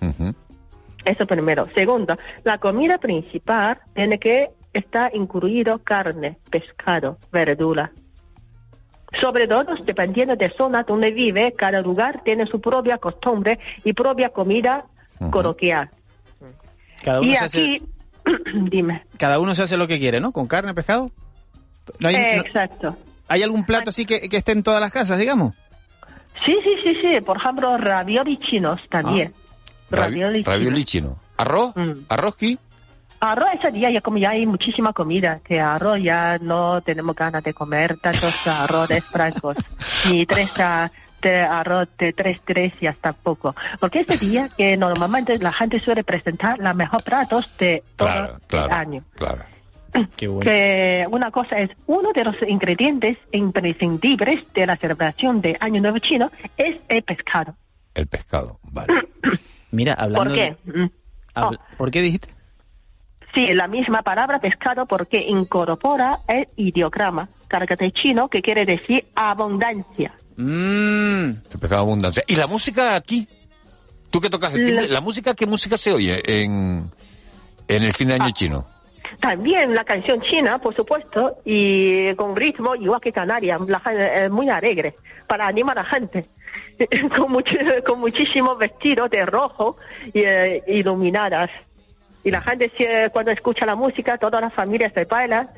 Eso 1.06 1.26
primero. 1.26 1.66
Segundo, 1.74 2.16
la 2.44 2.58
comida 2.60 2.98
principal 2.98 3.80
tiene 3.94 4.20
que 4.20 4.50
estar 4.74 5.14
incluido 5.16 5.80
carne, 5.80 6.38
pescado, 6.50 7.18
verdura. 7.32 7.92
Sobre 9.22 9.46
todo, 9.48 9.76
dependiendo 9.84 10.36
de 10.38 10.50
zona 10.56 10.84
donde 10.84 11.12
vive, 11.12 11.54
cada 11.58 11.82
lugar 11.82 12.22
tiene 12.24 12.46
su 12.46 12.62
propia 12.62 12.98
costumbre 12.98 13.60
y 13.84 13.92
propia 13.94 14.30
comida 14.30 14.86
coloquial. 15.32 15.90
Cada 17.04 17.20
uno, 17.20 17.30
Y 17.32 17.36
se 17.36 17.44
hace, 17.44 17.60
aquí, 17.64 17.82
dime. 18.70 19.04
cada 19.18 19.40
uno 19.40 19.54
se 19.56 19.64
hace 19.64 19.76
lo 19.76 19.88
que 19.88 20.00
quiere, 20.00 20.20
¿no? 20.22 20.32
Con 20.32 20.48
carne, 20.48 20.74
pescado. 20.74 21.12
¿No 22.00 22.08
hay, 22.08 22.16
no- 22.16 22.42
Exacto. 22.42 22.96
¿Hay 23.32 23.44
algún 23.44 23.65
plato 23.65 23.89
así 23.89 24.06
que, 24.06 24.28
que 24.30 24.38
esté 24.38 24.52
en 24.52 24.63
todas 24.63 24.82
las 24.82 24.91
casas, 24.91 25.17
digamos? 25.17 25.56
Sí, 26.46 26.56
sí, 26.63 26.76
sí, 26.84 26.98
sí. 27.02 27.22
Por 27.22 27.38
ejemplo, 27.38 27.78
ravioli 27.78 28.38
chinos 28.38 28.80
también. 28.89 29.34
Ravi- 29.89 30.44
Ravioli 30.44 30.86
chino. 30.86 31.17
¿Arroz? 31.38 31.76
Mm. 31.76 31.91
¿Arroz 32.10 32.34
aquí? 32.36 32.58
Arroz 33.20 33.50
ese 33.54 33.72
día 33.72 33.91
ya 33.91 34.02
como 34.02 34.17
ya 34.17 34.32
hay 34.32 34.46
muchísima 34.48 34.94
comida, 34.94 35.39
que 35.44 35.60
arroz 35.60 36.00
ya 36.02 36.38
no 36.39 36.82
tenemos 36.82 37.15
ganas 37.15 37.44
de 37.44 37.54
comer 37.54 37.98
tantos 37.98 38.48
arroces 38.48 39.04
francos, 39.06 39.58
ni 40.10 40.26
tres 40.26 40.52
a- 40.60 40.91
de 41.22 41.39
arroz 41.41 41.88
de 42.00 42.13
tres 42.13 42.39
tres 42.44 42.74
y 42.82 42.88
hasta 42.88 43.13
poco. 43.13 43.56
Porque 43.80 44.00
ese 44.00 44.17
día 44.17 44.50
que 44.58 44.76
normalmente 44.76 45.38
la 45.38 45.54
gente 45.54 45.80
suele 45.80 46.04
presentar 46.04 46.58
los 46.58 46.76
mejores 46.76 47.06
platos 47.06 47.46
de 47.60 47.84
todo 47.96 48.08
Claro, 48.08 48.39
claro. 48.48 48.65
el 48.67 48.72
año. 48.74 49.04
Claro. 49.15 49.44
Que 50.18 51.06
una 51.10 51.32
cosa 51.32 51.58
es, 51.60 51.70
uno 51.88 52.12
de 52.14 52.24
los 52.24 52.36
ingredientes 52.48 53.18
imprescindibles 53.32 54.42
de 54.54 54.66
la 54.66 54.78
celebración 54.78 55.42
de 55.42 55.58
Año 55.60 55.82
Nuevo 55.82 56.00
Chino 56.00 56.32
es 56.58 56.80
el 56.90 57.04
pescado. 57.04 57.56
El 57.94 58.08
pescado, 58.08 58.60
vale. 58.64 58.94
Mira, 59.72 59.94
hablando 59.94 60.30
¿Por 60.30 60.34
qué? 60.34 60.56
de- 60.66 60.80
Mm. 60.86 60.90
habla- 61.34 61.60
¿Por 61.78 61.92
qué 61.92 62.02
dijiste? 62.02 62.30
Sí, 63.34 63.48
la 63.54 63.68
misma 63.68 64.02
palabra 64.02 64.40
pescado 64.40 64.86
porque 64.86 65.22
incorpora 65.26 66.20
el 66.28 66.48
ideograma 66.58 67.30
carácter 67.48 67.92
chino 67.94 68.28
que 68.28 68.42
quiere 68.42 68.66
decir 68.66 69.06
abundancia. 69.16 70.14
Mm. 70.38 71.30
El 71.52 71.60
pescado 71.60 71.82
abundancia. 71.84 72.24
¿Y 72.28 72.36
la 72.36 72.48
música 72.48 72.96
aquí? 72.96 73.28
¿Tú 74.12 74.20
que 74.20 74.30
tocas 74.30 74.54
el 74.54 74.66
timbre? 74.66 74.88
La- 74.88 74.96
¿La 74.96 75.02
música 75.02 75.34
qué 75.34 75.46
música 75.46 75.78
se 75.78 75.94
oye 75.94 76.22
en, 76.44 76.92
en 77.68 77.84
el 77.84 77.94
fin 77.94 78.10
de 78.10 78.16
año 78.16 78.26
Ah. 78.28 78.34
chino? 78.34 78.66
También 79.22 79.74
la 79.76 79.84
canción 79.84 80.20
china, 80.22 80.58
por 80.58 80.76
supuesto, 80.76 81.38
y 81.46 82.14
con 82.16 82.36
ritmo 82.36 82.76
igual 82.76 83.00
que 83.00 83.12
Canarias, 83.12 83.62
la 83.68 83.80
gente 83.80 84.26
es 84.26 84.32
muy 84.32 84.50
alegre, 84.50 84.96
para 85.28 85.48
animar 85.48 85.78
a 85.78 85.84
la 85.84 85.88
gente, 85.90 86.26
con, 87.16 87.32
mucho- 87.32 87.56
con 87.86 88.00
muchísimos 88.00 88.58
vestidos 88.58 89.10
de 89.12 89.26
rojo 89.26 89.78
y, 90.14 90.22
eh, 90.22 90.64
iluminadas. 90.68 91.50
Y 92.24 92.32
la 92.32 92.42
gente 92.42 92.72
cuando 93.14 93.32
escucha 93.32 93.66
la 93.66 93.76
música, 93.76 94.18
todas 94.18 94.42
las 94.42 94.54
familias 94.54 94.92
se 94.94 95.06
bailan 95.06 95.50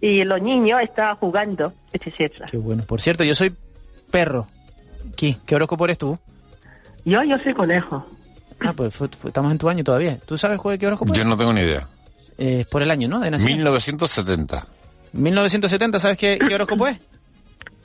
y 0.00 0.22
los 0.24 0.40
niños 0.42 0.80
están 0.82 1.16
jugando, 1.16 1.72
etc. 1.92 2.44
Qué 2.50 2.56
bueno. 2.58 2.84
Por 2.84 3.00
cierto, 3.00 3.24
yo 3.24 3.34
soy 3.34 3.52
perro. 4.10 4.46
¿Qué, 5.16 5.36
¿Qué 5.46 5.54
horóscopo 5.56 5.84
eres 5.84 5.98
tú? 5.98 6.18
Yo, 7.04 7.22
yo 7.24 7.38
soy 7.38 7.54
conejo. 7.54 8.06
Ah, 8.60 8.72
pues 8.76 9.00
estamos 9.00 9.50
en 9.50 9.58
tu 9.58 9.68
año 9.68 9.82
todavía. 9.82 10.18
¿Tú 10.26 10.38
sabes 10.38 10.58
cuál- 10.58 10.78
qué 10.78 10.86
horóscopo 10.86 11.12
Yo 11.12 11.24
no 11.24 11.36
tengo 11.36 11.52
ni 11.52 11.60
idea. 11.62 11.88
Eh, 12.44 12.66
por 12.68 12.82
el 12.82 12.90
año, 12.90 13.06
¿no? 13.08 13.20
De 13.20 13.30
nacimiento. 13.30 13.58
1970. 13.58 14.66
1970, 15.12 16.00
¿sabes 16.00 16.18
qué, 16.18 16.38
qué 16.44 16.54
horóscopo 16.54 16.88
es? 16.88 16.98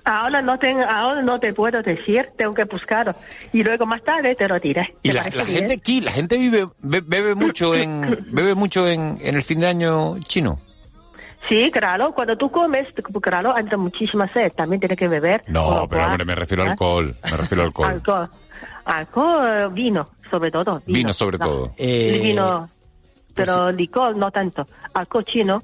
Ahora 0.04 0.42
no, 0.42 0.58
te, 0.58 0.72
ahora 0.72 1.22
no 1.22 1.38
te 1.40 1.54
puedo 1.54 1.82
decir, 1.84 2.30
tengo 2.38 2.54
que 2.56 2.64
buscarlo. 2.64 3.14
Y 3.54 3.62
luego 3.62 3.86
más 3.86 4.02
tarde 4.04 4.34
te 4.36 4.48
lo 4.48 4.58
diré. 4.58 4.96
Y 5.04 5.10
¿Te 5.10 5.14
la, 5.14 5.30
la 5.30 5.46
gente 5.46 5.74
aquí, 5.74 6.02
la 6.02 6.12
gente 6.12 6.38
vive, 6.38 6.66
be- 6.80 7.02
bebe 7.06 7.36
mucho 7.36 7.76
en, 7.82 8.26
bebe 8.32 8.56
mucho 8.56 8.88
en, 8.88 9.18
en 9.22 9.36
el 9.36 9.44
fin 9.44 9.60
de 9.60 9.68
año 9.68 10.18
chino. 10.22 10.60
Sí, 11.50 11.70
claro, 11.72 12.14
cuando 12.14 12.36
tú 12.38 12.50
comes, 12.50 12.88
claro, 13.22 13.58
entra 13.58 13.78
muchísima 13.78 14.28
sed, 14.34 14.52
también 14.54 14.80
tienes 14.80 14.98
que 14.98 15.08
beber. 15.08 15.44
No, 15.48 15.86
pero 15.90 16.06
hombre, 16.08 16.26
me 16.26 16.34
refiero 16.36 16.64
al 16.64 16.70
¿Ah? 16.70 16.72
alcohol, 16.72 17.16
me 17.24 17.38
refiero 17.38 17.62
al 17.62 17.68
alcohol. 17.68 17.90
Alcohol. 17.94 18.30
Alcohol, 18.86 19.72
vino, 19.74 20.10
sobre 20.32 20.50
todo. 20.52 20.82
Vino 20.88 21.14
sobre 21.14 21.38
No, 21.38 21.46
todo. 21.46 21.74
el 21.78 22.22
vino, 22.22 22.70
pero 23.38 23.72
licor 23.72 24.16
no 24.18 24.32
tanto. 24.32 24.68
Alcohol 24.94 25.26
chino. 25.26 25.64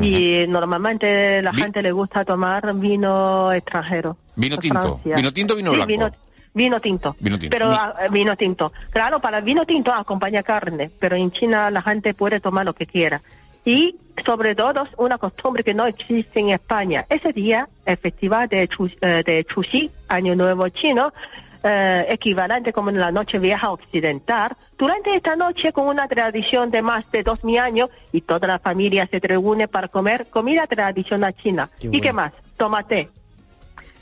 Y 0.00 0.46
normalmente 0.48 1.42
la 1.42 1.50
Vi- 1.50 1.60
gente 1.60 1.82
le 1.82 1.92
gusta 1.92 2.24
tomar 2.24 2.74
vino 2.74 3.52
extranjero. 3.52 4.16
Vino 4.36 4.56
tinto. 4.56 5.00
Vino 5.04 5.30
tinto 5.32 5.54
vino 5.54 5.70
Sí, 5.70 5.76
blanco. 5.76 5.88
Vino, 5.88 6.10
vino 6.54 6.80
tinto. 6.80 7.16
Vino 7.20 7.38
tinto. 7.38 7.54
Pero 7.56 7.72
eh, 7.74 8.08
vino 8.10 8.34
tinto. 8.36 8.72
Claro, 8.90 9.20
para 9.20 9.38
el 9.38 9.44
vino 9.44 9.66
tinto 9.66 9.92
acompaña 9.92 10.42
carne, 10.42 10.90
pero 10.98 11.14
en 11.16 11.30
China 11.30 11.70
la 11.70 11.82
gente 11.82 12.14
puede 12.14 12.40
tomar 12.40 12.64
lo 12.64 12.72
que 12.72 12.86
quiera. 12.86 13.20
Y 13.66 13.94
sobre 14.24 14.54
todo 14.54 14.84
una 14.96 15.18
costumbre 15.18 15.62
que 15.62 15.74
no 15.74 15.86
existe 15.86 16.40
en 16.40 16.50
España. 16.50 17.04
Ese 17.10 17.32
día, 17.32 17.68
el 17.84 17.96
festival 17.98 18.48
de, 18.48 18.66
Chu, 18.68 18.90
eh, 19.02 19.22
de 19.24 19.44
Chuxi, 19.44 19.90
Año 20.08 20.34
Nuevo 20.34 20.68
Chino, 20.70 21.12
eh, 21.62 22.06
equivalente 22.10 22.72
como 22.72 22.90
en 22.90 22.98
la 22.98 23.10
noche 23.12 23.38
vieja 23.38 23.70
occidental, 23.70 24.56
durante 24.78 25.14
esta 25.14 25.36
noche 25.36 25.72
con 25.72 25.86
una 25.86 26.08
tradición 26.08 26.70
de 26.70 26.82
más 26.82 27.10
de 27.12 27.22
dos 27.22 27.42
mil 27.44 27.58
años 27.58 27.90
y 28.12 28.20
toda 28.22 28.48
la 28.48 28.58
familia 28.58 29.06
se 29.10 29.18
reúne 29.20 29.68
para 29.68 29.88
comer 29.88 30.26
comida 30.30 30.66
tradicional 30.66 31.34
china. 31.34 31.68
Qué 31.78 31.86
¿Y 31.86 31.90
bueno. 31.90 32.02
qué 32.02 32.12
más? 32.12 32.32
Tomate. 32.56 33.08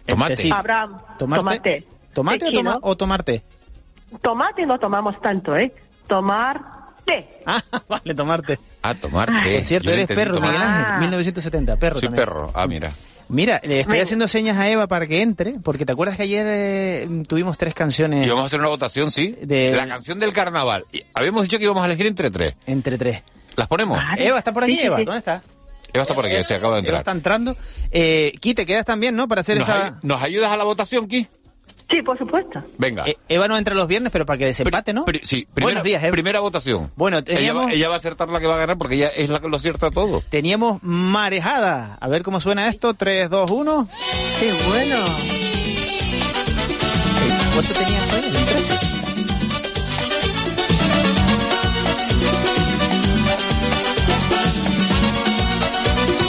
Tomate. 0.06 0.36
Sí. 0.36 0.50
Habrá 0.52 0.88
tomate. 1.18 1.86
¿Tomate 2.12 2.46
o, 2.48 2.52
toma- 2.52 2.78
o 2.82 2.96
tomarte? 2.96 3.42
Tomate 4.22 4.66
no 4.66 4.78
tomamos 4.78 5.20
tanto, 5.20 5.56
¿eh? 5.56 5.72
Tomar 6.08 6.60
té. 7.04 7.28
Ah, 7.46 7.62
vale, 7.88 8.14
tomarte. 8.14 8.58
A 8.82 8.94
tomarte. 8.94 9.32
Por 9.56 9.64
cierto, 9.64 9.88
Yo 9.90 9.94
eres 9.94 10.06
perro. 10.08 10.40
Miguel 10.40 10.56
Ángel. 10.56 10.84
Ah. 10.88 10.98
1970, 11.00 11.76
perro 11.76 12.00
Soy 12.00 12.08
también. 12.08 12.24
perro. 12.26 12.50
Ah, 12.54 12.66
mira. 12.66 12.92
Mira, 13.30 13.60
le 13.64 13.80
estoy 13.80 14.00
haciendo 14.00 14.26
señas 14.28 14.56
a 14.58 14.68
Eva 14.68 14.86
para 14.86 15.06
que 15.06 15.22
entre, 15.22 15.52
porque 15.62 15.86
te 15.86 15.92
acuerdas 15.92 16.16
que 16.16 16.24
ayer 16.24 16.46
eh, 16.48 17.08
tuvimos 17.28 17.56
tres 17.56 17.74
canciones 17.74 18.26
Y 18.26 18.28
vamos 18.30 18.42
a 18.42 18.46
hacer 18.46 18.60
una 18.60 18.68
votación, 18.68 19.10
¿sí? 19.10 19.36
De- 19.42 19.72
La 19.76 19.86
canción 19.86 20.18
del 20.18 20.32
carnaval. 20.32 20.84
Y 20.92 21.02
habíamos 21.14 21.42
dicho 21.42 21.56
que 21.58 21.64
íbamos 21.64 21.82
a 21.82 21.86
elegir 21.86 22.06
entre 22.06 22.30
tres. 22.30 22.54
entre 22.66 22.98
tres. 22.98 23.22
¿Las 23.56 23.66
ponemos? 23.68 23.98
Vale. 23.98 24.26
Eva, 24.26 24.38
¿está 24.38 24.52
por 24.52 24.64
aquí, 24.64 24.72
Sí, 24.74 24.80
sí, 24.80 24.86
Eva? 24.86 24.98
sí. 24.98 25.04
¿Dónde 25.04 25.18
está? 25.18 25.42
Eva 25.92 26.02
está 26.02 26.14
por 26.14 26.24
aquí, 26.26 26.34
se 26.44 26.54
acaba 26.54 26.74
de 26.76 26.80
Eva 26.80 26.98
entrar. 26.98 27.00
está 27.00 27.10
entrando. 27.12 27.56
Eh, 27.90 28.32
Ki, 28.40 28.54
te 28.54 28.64
quedas 28.66 28.84
también, 28.84 29.16
¿no? 29.16 29.26
Para 29.28 29.40
hacer 29.40 29.58
¿Nos, 29.58 29.68
esa... 29.68 29.86
ay- 29.86 29.92
¿Nos 30.02 30.22
ayudas 30.22 30.50
a 30.52 30.56
la 30.56 30.64
votación, 30.64 31.08
Ki? 31.08 31.26
Sí, 31.90 32.02
por 32.02 32.16
supuesto. 32.16 32.62
Venga. 32.78 33.04
Eh, 33.06 33.16
Eva 33.28 33.48
no 33.48 33.58
entra 33.58 33.74
los 33.74 33.88
viernes, 33.88 34.12
pero 34.12 34.24
para 34.24 34.38
que 34.38 34.46
desempate, 34.46 34.92
¿no? 34.92 35.04
Pri- 35.04 35.22
sí, 35.24 35.44
primera, 35.52 35.64
Buenos 35.64 35.82
días, 35.84 36.02
Eva. 36.04 36.12
primera 36.12 36.38
votación. 36.40 36.92
Bueno, 36.94 37.18
Ella 37.26 37.52
va, 37.52 37.72
ella 37.72 37.88
va 37.88 37.94
a 37.96 37.98
acertar 37.98 38.28
la 38.28 38.38
que 38.38 38.46
va 38.46 38.54
a 38.54 38.58
ganar 38.58 38.78
porque 38.78 38.94
ella 38.94 39.08
es 39.08 39.28
la 39.28 39.40
que 39.40 39.48
lo 39.48 39.56
acierta 39.56 39.90
todo. 39.90 40.22
teníamos 40.28 40.80
marejada. 40.82 41.98
A 42.00 42.08
ver 42.08 42.22
cómo 42.22 42.40
suena 42.40 42.68
esto. 42.68 42.94
3, 42.94 43.28
2, 43.28 43.50
1. 43.50 43.88
Qué 44.38 44.52
bueno. 44.68 44.96
¿Cuánto 47.54 47.74
13? 47.74 49.00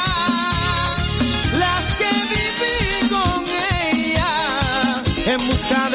las 1.59 1.97
que 1.97 2.09
viví 2.31 3.09
con 3.11 3.45
ella, 3.93 5.03
en 5.27 5.47
busca 5.47 5.86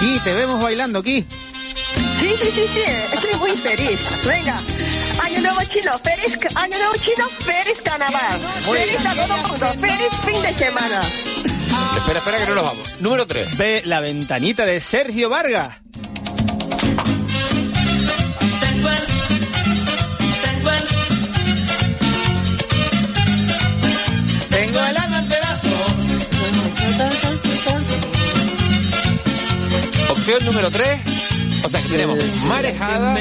Y 0.00 0.18
te 0.20 0.32
vemos 0.34 0.62
bailando 0.62 1.00
aquí. 1.00 1.26
Sí, 2.20 2.34
sí, 2.40 2.50
sí, 2.54 2.66
sí. 2.74 2.82
Estoy 3.12 3.34
muy 3.38 3.52
feliz. 3.52 4.00
Venga. 4.26 4.56
Año 5.22 5.40
Nuevo 5.40 5.60
Chino, 5.70 5.98
feliz, 5.98 6.38
Año 6.54 6.78
Nuevo 6.78 6.94
Chino, 6.94 7.28
feliz 7.28 7.80
carnaval. 7.82 8.40
feliz 8.64 9.06
a 9.06 9.14
todo 9.14 9.34
el 9.34 9.42
mundo, 9.42 9.66
feliz 9.80 10.08
fin 10.24 10.42
de 10.42 10.58
semana. 10.58 11.00
Espera, 11.96 12.18
espera 12.18 12.38
que 12.38 12.46
no 12.46 12.54
nos 12.54 12.64
vamos. 12.64 13.00
Número 13.00 13.26
tres. 13.26 13.56
Ve 13.58 13.82
la 13.84 14.00
ventanita 14.00 14.64
de 14.64 14.80
Sergio 14.80 15.28
Vargas. 15.28 15.79
Opción 30.32 30.54
número 30.54 30.70
tres. 30.70 31.00
O 31.62 31.66
O 31.66 31.70
sea 31.70 31.82
que 31.82 31.88
tenemos 31.88 32.18
marejada, 32.46 33.16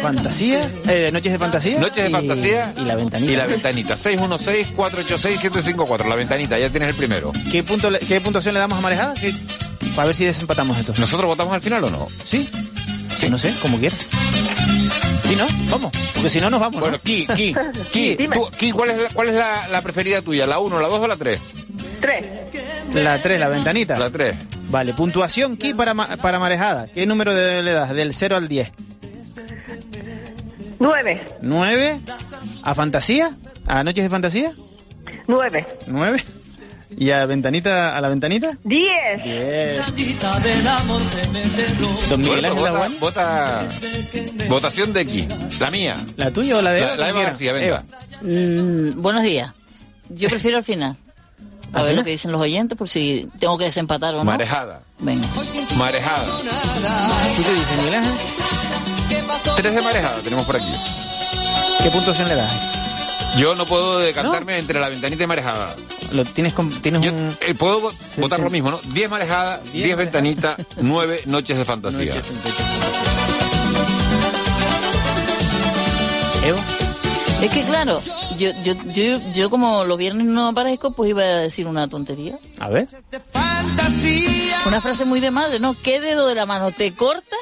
Fantasía, 0.00 0.70
eh, 0.88 1.10
Noches 1.12 1.32
de 1.32 1.38
Fantasía. 1.38 1.78
noches 1.80 2.04
de 2.04 2.08
y- 2.08 2.12
fantasía 2.12 2.72
Y 2.76 2.80
la 2.82 2.94
ventanita. 2.94 3.32
Y 3.32 3.36
la 3.36 3.46
ventanita. 3.46 3.96
616-486-754. 3.96 6.08
La 6.08 6.14
ventanita, 6.14 6.56
ya 6.58 6.70
tienes 6.70 6.90
el 6.90 6.94
primero. 6.94 7.32
¿Qué, 7.50 7.64
punto 7.64 7.90
le- 7.90 7.98
¿Qué 7.98 8.20
puntuación 8.20 8.54
le 8.54 8.60
damos 8.60 8.78
a 8.78 8.80
Marejada? 8.80 9.14
¿Qué- 9.14 9.34
Para 9.96 10.06
ver 10.06 10.16
si 10.16 10.24
desempatamos 10.24 10.78
esto. 10.78 10.94
¿Nosotros 10.96 11.26
votamos 11.28 11.52
al 11.52 11.60
final 11.62 11.82
o 11.84 11.90
no? 11.90 12.06
Sí. 12.24 12.48
Sí, 13.18 13.28
no 13.28 13.38
sé, 13.38 13.52
como 13.60 13.78
quieras. 13.78 13.98
Sí, 15.26 15.34
¿no? 15.34 15.46
Vamos. 15.70 15.90
Porque 16.14 16.28
si 16.28 16.38
no, 16.40 16.48
nos 16.50 16.60
vamos. 16.60 16.80
Bueno, 16.80 17.00
Ki, 17.02 17.26
Ki, 17.34 17.54
Ki, 17.92 18.16
tú, 18.32 18.48
Ki, 18.56 18.70
¿cuál 18.70 18.90
es, 18.90 19.02
la, 19.02 19.08
cuál 19.10 19.28
es 19.30 19.34
la, 19.34 19.66
la 19.68 19.82
preferida 19.82 20.22
tuya? 20.22 20.46
¿La 20.46 20.60
1, 20.60 20.78
la 20.80 20.86
2 20.88 21.00
o 21.00 21.08
la 21.08 21.16
3? 21.16 21.40
Tres. 22.00 22.24
La 22.94 23.20
3, 23.20 23.40
la 23.40 23.48
ventanita. 23.48 23.98
La 23.98 24.10
3. 24.10 24.36
Vale, 24.68 24.92
puntuación 24.94 25.56
Ki 25.56 25.74
para, 25.74 25.94
ma- 25.94 26.16
para 26.16 26.38
Marejada. 26.38 26.88
¿Qué 26.88 27.06
número 27.06 27.34
de, 27.34 27.62
le 27.62 27.72
das? 27.72 27.94
Del 27.94 28.12
0 28.14 28.36
al 28.36 28.48
10. 28.48 28.70
Nueve. 30.78 31.26
9. 31.40 32.00
¿A 32.62 32.74
Fantasía? 32.74 33.30
¿A 33.66 33.82
Noches 33.84 34.04
de 34.04 34.10
Fantasía? 34.10 34.52
Nueve. 35.28 35.66
9. 35.86 36.24
¿Y 36.98 37.10
a 37.10 37.26
Ventanita? 37.26 37.96
¿A 37.96 38.00
la 38.00 38.08
Ventanita? 38.08 38.52
Diez. 38.64 39.24
10. 39.24 39.78
Don 42.08 42.20
Miguel 42.20 42.40
Bueno, 42.40 42.48
Ángel 42.48 42.52
vota, 42.54 42.68
Aguán. 42.68 42.94
vota- 43.00 43.66
votación 44.48 44.92
de 44.92 45.06
Ki. 45.06 45.28
La 45.60 45.70
mía. 45.70 45.96
¿La 46.16 46.30
tuya 46.30 46.58
o 46.58 46.62
la 46.62 46.72
de 46.72 46.80
La, 46.80 46.86
Eva? 46.86 46.96
la 46.96 47.08
Eva 47.08 47.22
García, 47.22 47.52
venga. 47.52 47.66
Eva. 47.66 47.84
Mm, 48.22 49.00
buenos 49.02 49.22
días. 49.22 49.52
Yo 50.10 50.28
prefiero 50.28 50.58
al 50.58 50.64
final. 50.64 50.96
A 51.72 51.80
¿Al 51.80 51.86
ver 51.86 51.96
lo 51.96 52.04
que 52.04 52.10
dicen 52.12 52.32
los 52.32 52.40
oyentes 52.40 52.76
por 52.78 52.88
si 52.88 53.28
tengo 53.38 53.58
que 53.58 53.64
desempatar 53.64 54.14
o 54.14 54.18
no. 54.18 54.24
Marejada. 54.24 54.82
Venga. 54.98 55.26
Marejada. 55.76 56.24
¿Tú 56.24 57.42
qué 57.44 57.52
dices, 57.52 57.76
Miguel 57.78 57.94
Ángel? 57.96 58.14
Tres 59.56 59.74
de 59.74 59.82
marejada 59.82 60.16
tenemos 60.22 60.46
por 60.46 60.56
aquí. 60.56 60.72
¿Qué 61.82 61.90
puntuación 61.90 62.28
le 62.28 62.34
das? 62.34 62.52
Yo 63.36 63.54
no 63.54 63.66
puedo 63.66 63.98
decantarme 63.98 64.58
entre 64.58 64.80
la 64.80 64.88
ventanita 64.88 65.22
y 65.24 65.26
marejada. 65.26 65.74
Lo 66.12 66.24
tienes, 66.24 66.54
con- 66.54 66.70
tienes 66.80 67.00
un... 67.12 67.36
Eh, 67.42 67.54
puedo 67.54 67.82
vo- 67.82 67.94
votar 68.16 68.40
lo 68.40 68.48
mismo, 68.48 68.70
¿no? 68.70 68.80
10 68.94 69.10
marejada, 69.10 69.60
10 69.72 69.96
ventanita, 69.96 70.56
9 70.80 71.22
noches 71.26 71.58
de 71.58 71.64
fantasía. 71.64 72.14
Eva. 76.44 76.58
Es 77.42 77.50
que 77.50 77.62
claro, 77.64 78.00
yo, 78.38 78.50
yo, 78.62 78.74
yo, 78.92 79.32
yo 79.34 79.50
como 79.50 79.84
los 79.84 79.96
viernes 79.98 80.26
no 80.26 80.48
aparezco, 80.48 80.92
pues 80.92 81.10
iba 81.10 81.22
a 81.22 81.26
decir 81.38 81.66
una 81.66 81.88
tontería. 81.88 82.38
A 82.60 82.68
ver. 82.68 82.86
Una 84.66 84.80
frase 84.80 85.04
muy 85.04 85.20
de 85.20 85.30
madre, 85.30 85.58
¿no? 85.60 85.76
¿Qué 85.80 86.00
dedo 86.00 86.26
de 86.26 86.34
la 86.34 86.44
mano 86.46 86.72
te 86.72 86.92
cortas 86.92 87.38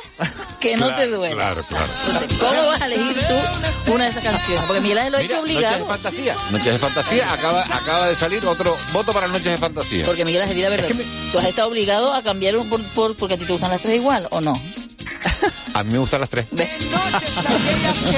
que 0.60 0.76
no 0.76 0.94
te 0.94 1.06
duele? 1.08 1.34
Claro, 1.34 1.62
claro. 1.68 1.86
Entonces, 2.06 2.38
¿cómo 2.38 2.66
vas 2.66 2.82
a 2.82 2.86
elegir 2.86 3.16
tú 3.26 3.92
una 3.92 4.04
de 4.04 4.10
esas 4.10 4.22
canciones? 4.24 4.64
Porque 4.66 4.80
Miguel 4.82 4.98
Ángel 4.98 5.12
lo 5.12 5.18
ha 5.18 5.22
hecho 5.22 5.42
Mira, 5.42 5.42
Noches 5.44 5.54
de 5.54 5.82
obligado. 5.82 5.86
fantasía. 5.86 6.34
Noches 6.50 6.72
de 6.72 6.78
fantasía, 6.78 7.32
acaba, 7.32 7.62
acaba 7.62 8.08
de 8.08 8.16
salir 8.16 8.44
otro 8.46 8.76
voto 8.92 9.12
para 9.12 9.26
Noches 9.28 9.44
de 9.46 9.56
fantasía. 9.58 10.04
Porque 10.04 10.24
Miguel 10.24 10.42
Ángel, 10.42 10.60
la 10.62 10.68
verdad, 10.68 10.88
tú 11.32 11.38
has 11.38 11.44
estado 11.46 11.68
obligado 11.68 12.12
a 12.12 12.22
cambiar 12.22 12.56
un 12.56 12.68
por, 12.68 12.82
por- 12.88 13.16
porque 13.16 13.34
a 13.34 13.38
ti 13.38 13.44
te 13.46 13.52
gustan 13.52 13.70
las 13.70 13.80
tres 13.80 13.96
igual, 13.96 14.26
¿o 14.30 14.40
no? 14.40 14.52
A 15.74 15.82
mí 15.82 15.92
me 15.92 15.98
gustan 15.98 16.20
las 16.20 16.30
tres. 16.30 16.46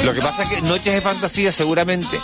Lo 0.05 0.12
que 0.12 0.21
pasa 0.21 0.43
es 0.43 0.49
que 0.49 0.61
Noches 0.62 0.93
de 0.95 1.01
fantasía 1.01 1.53
seguramente 1.53 2.21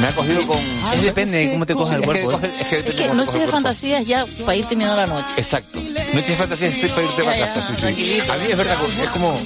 me 0.00 0.06
ha 0.08 0.12
cogido 0.12 0.46
con... 0.46 0.58
Es 0.94 1.02
depende 1.02 1.36
de 1.38 1.52
cómo 1.52 1.66
te 1.66 1.74
coja 1.74 1.94
el 1.96 2.02
cuerpo. 2.02 2.40
Es 2.42 2.68
que, 2.68 2.76
Es 2.78 2.94
que 2.94 3.08
Noche 3.08 3.38
de 3.38 3.46
Fantasía 3.46 4.00
es 4.00 4.08
ya 4.08 4.24
para 4.44 4.54
ir 4.56 4.64
terminando 4.66 4.96
la 4.96 5.06
noche. 5.06 5.34
Exacto. 5.36 5.78
Noches 5.78 6.28
de 6.28 6.36
fantasía 6.36 6.68
es 6.68 6.92
para 6.92 7.02
irte 7.04 7.22
para 7.22 7.38
casa. 7.38 7.68
sí, 7.68 7.74
sí. 7.76 8.20
A 8.30 8.36
mí 8.36 8.44
es 8.50 8.56
verdad, 8.56 8.76
es 9.02 9.08
como... 9.10 9.40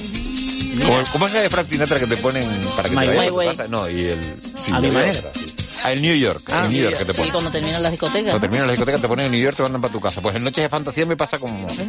Como, 0.85 1.03
¿Cómo 1.13 1.27
es 1.27 1.33
la 1.33 1.41
de 1.41 1.49
Frank 1.49 1.67
Sinatra 1.67 1.97
que 1.99 2.05
te 2.05 2.17
ponen 2.17 2.45
para 2.75 2.89
que 2.89 2.95
My 2.97 3.07
te 3.07 3.31
vayas 3.31 3.53
a 3.53 3.57
casa? 3.63 3.67
No, 3.69 3.89
y 3.89 4.03
el... 4.05 4.21
sí, 4.57 4.71
A 4.73 4.81
mi 4.81 4.91
manera. 4.91 5.31
sí. 5.33 5.45
Ah, 5.83 5.91
el 5.93 6.01
New 6.01 6.15
York. 6.15 6.41
Ah, 6.51 6.65
el 6.65 6.71
New 6.71 6.83
York 6.83 6.97
que 6.97 7.05
te 7.05 7.11
Sí, 7.11 7.17
ponen. 7.17 7.31
cuando 7.31 7.51
terminan 7.51 7.81
las 7.83 7.91
discotecas. 7.91 8.23
Cuando 8.31 8.39
terminan 8.41 8.67
la 8.67 8.73
discoteca 8.73 8.97
te 8.97 9.07
ponen 9.07 9.25
en 9.27 9.31
New 9.33 9.41
York 9.41 9.55
te 9.55 9.63
mandan 9.63 9.81
para 9.81 9.93
tu 9.93 10.01
casa. 10.01 10.19
Pues 10.21 10.35
en 10.35 10.43
Noches 10.43 10.63
de 10.63 10.69
Fantasía 10.69 11.05
me 11.05 11.15
pasa 11.15 11.37
como, 11.37 11.55
como 11.57 11.69
eso. 11.69 11.83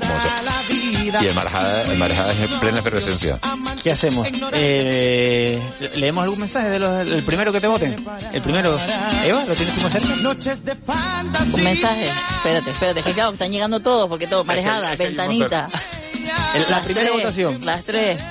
Y 1.20 1.26
el 1.26 1.34
marejada, 1.34 1.82
el 1.92 1.98
marejada 1.98 2.32
es 2.32 2.40
en 2.40 2.60
plena 2.60 2.78
efervescencia. 2.78 3.38
¿Qué 3.82 3.90
hacemos? 3.92 4.28
Eh, 4.52 5.55
¿Leemos 5.96 6.22
algún 6.24 6.40
mensaje 6.40 6.70
de 6.70 6.78
los, 6.78 7.06
el 7.08 7.22
primero 7.22 7.52
que 7.52 7.60
te 7.60 7.66
voten? 7.66 7.96
¿El 8.32 8.40
primero? 8.42 8.78
¿Eva? 9.24 9.44
¿Lo 9.44 9.54
tienes 9.54 9.74
tú 9.74 9.80
más 9.82 9.92
cerca? 9.92 10.08
Un 11.52 11.64
mensaje. 11.64 12.06
Espérate, 12.36 12.70
espérate, 12.70 13.02
que 13.02 13.12
claro, 13.12 13.32
están 13.32 13.50
llegando 13.52 13.80
todos, 13.80 14.08
porque 14.08 14.26
todo, 14.26 14.44
marejada, 14.44 14.92
es 14.92 14.98
que 14.98 15.04
ventanita. 15.08 15.66
El- 16.54 16.62
la 16.62 16.68
Las 16.70 16.84
primera 16.84 17.06
tres, 17.08 17.22
votación. 17.22 17.60
Las 17.64 17.84
tres. 17.84 18.22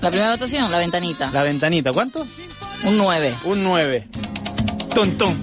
La 0.00 0.10
primera 0.10 0.30
votación, 0.32 0.70
la 0.70 0.78
ventanita. 0.78 1.30
La 1.32 1.42
ventanita, 1.42 1.92
¿cuánto? 1.92 2.24
Un 2.84 2.96
9. 2.98 3.34
Un 3.44 3.62
9. 3.64 4.08
Tum, 4.94 5.16
tum. 5.16 5.36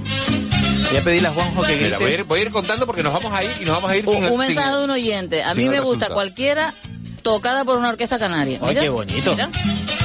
Voy 0.90 0.98
a 0.98 1.04
pedirle 1.04 1.28
a 1.28 1.32
Juanjo 1.32 1.62
que 1.64 1.76
Mira, 1.78 1.98
voy 2.00 2.12
a, 2.12 2.14
ir, 2.16 2.24
voy 2.24 2.40
a 2.40 2.44
ir 2.44 2.52
contando 2.52 2.86
porque 2.86 3.04
nos 3.04 3.14
vamos 3.14 3.32
a 3.34 3.44
ir 3.44 3.52
y 3.62 3.66
nos 3.66 3.76
vamos 3.76 3.92
a 3.92 3.96
ir 3.98 4.08
Un, 4.08 4.16
sin, 4.16 4.24
un 4.26 4.30
sin- 4.32 4.38
mensaje 4.40 4.76
de 4.78 4.84
un 4.84 4.90
oyente. 4.90 5.44
A 5.44 5.54
mí 5.54 5.64
me 5.66 5.80
gusta 5.80 6.08
resultado. 6.08 6.14
cualquiera 6.16 6.74
tocada 7.22 7.64
por 7.64 7.78
una 7.78 7.90
orquesta 7.90 8.18
canaria. 8.18 8.60
Ay, 8.62 8.70
Mira, 8.70 8.82
qué 8.82 8.90
bonito. 8.90 9.32
mira. 9.32 9.50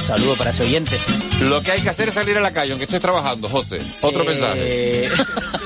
Saludo 0.07 0.35
para 0.35 0.51
ese 0.51 0.63
oyente. 0.63 0.97
Lo 1.41 1.61
que 1.61 1.71
hay 1.71 1.81
que 1.81 1.89
hacer 1.89 2.09
es 2.09 2.13
salir 2.13 2.37
a 2.37 2.41
la 2.41 2.51
calle, 2.51 2.71
aunque 2.71 2.85
estoy 2.85 2.99
trabajando, 2.99 3.49
José. 3.49 3.79
Otro 4.01 4.23
mensaje. 4.23 5.05
Eh, 5.05 5.09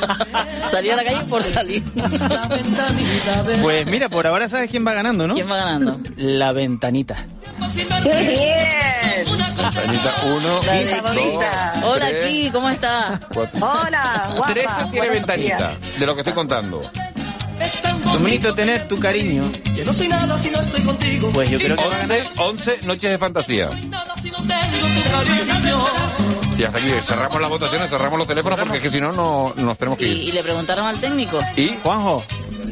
Salir 0.71 0.93
a 0.93 0.95
la 0.95 1.03
calle 1.03 1.21
por 1.29 1.43
salir. 1.43 1.83
Pues 3.61 3.85
mira, 3.85 4.07
por 4.09 4.25
ahora 4.27 4.47
sabes 4.49 4.69
quién 4.71 4.85
va 4.85 4.93
ganando, 4.93 5.27
¿no? 5.27 5.33
¿Quién 5.33 5.49
va 5.49 5.57
ganando? 5.57 5.99
La 6.15 6.51
ventanita. 6.53 7.25
¡Qué 8.03 8.19
bien! 8.19 9.39
Anita, 9.87 10.13
uno, 10.25 10.59
La 10.65 10.73
de 10.73 10.85
dos, 11.01 11.11
aquí. 11.11 11.19
Hola, 11.83 12.07
tres, 12.07 12.23
aquí, 12.25 12.49
¿cómo 12.51 12.69
estás? 12.69 13.19
cuatro. 13.33 13.59
Hola, 13.65 14.29
guapa. 14.35 14.53
Trece 14.53 14.67
tiene 14.91 14.97
Buenos 15.07 15.13
ventanita, 15.27 15.57
días. 15.77 15.99
de 15.99 16.05
lo 16.05 16.13
que 16.15 16.21
estoy 16.21 16.33
contando. 16.33 16.81
Dominito, 18.13 18.55
tener 18.55 18.87
tu 18.87 18.97
cariño. 18.99 19.51
Que 19.75 19.83
no 19.83 19.93
soy 19.93 20.07
nada 20.07 20.37
si 20.37 20.49
no 20.49 20.61
estoy 20.61 20.81
contigo. 20.81 21.29
Pues 21.33 21.49
yo 21.49 21.59
creo 21.59 21.75
que 21.75 21.83
va 21.87 21.95
a 21.95 21.99
ganar. 21.99 22.19
11, 22.37 22.71
11 22.73 22.87
noches 22.87 23.11
de 23.11 23.17
fantasía. 23.17 23.69
Cariño. 24.83 25.85
Y 26.57 26.63
hasta 26.63 26.77
aquí 26.77 26.89
cerramos 27.05 27.39
las 27.41 27.49
votaciones, 27.49 27.89
cerramos 27.89 28.19
los 28.19 28.27
teléfonos 28.27 28.59
porque 28.59 28.77
es 28.77 28.83
que 28.83 28.89
si 28.89 28.99
no, 28.99 29.13
no 29.13 29.53
nos 29.55 29.77
tenemos 29.77 29.97
que 29.97 30.05
Y, 30.05 30.11
ir. 30.11 30.17
y 30.29 30.31
le 30.33 30.43
preguntaron 30.43 30.85
al 30.87 30.99
técnico. 30.99 31.39
Y 31.55 31.71
Juanjo, 31.81 32.21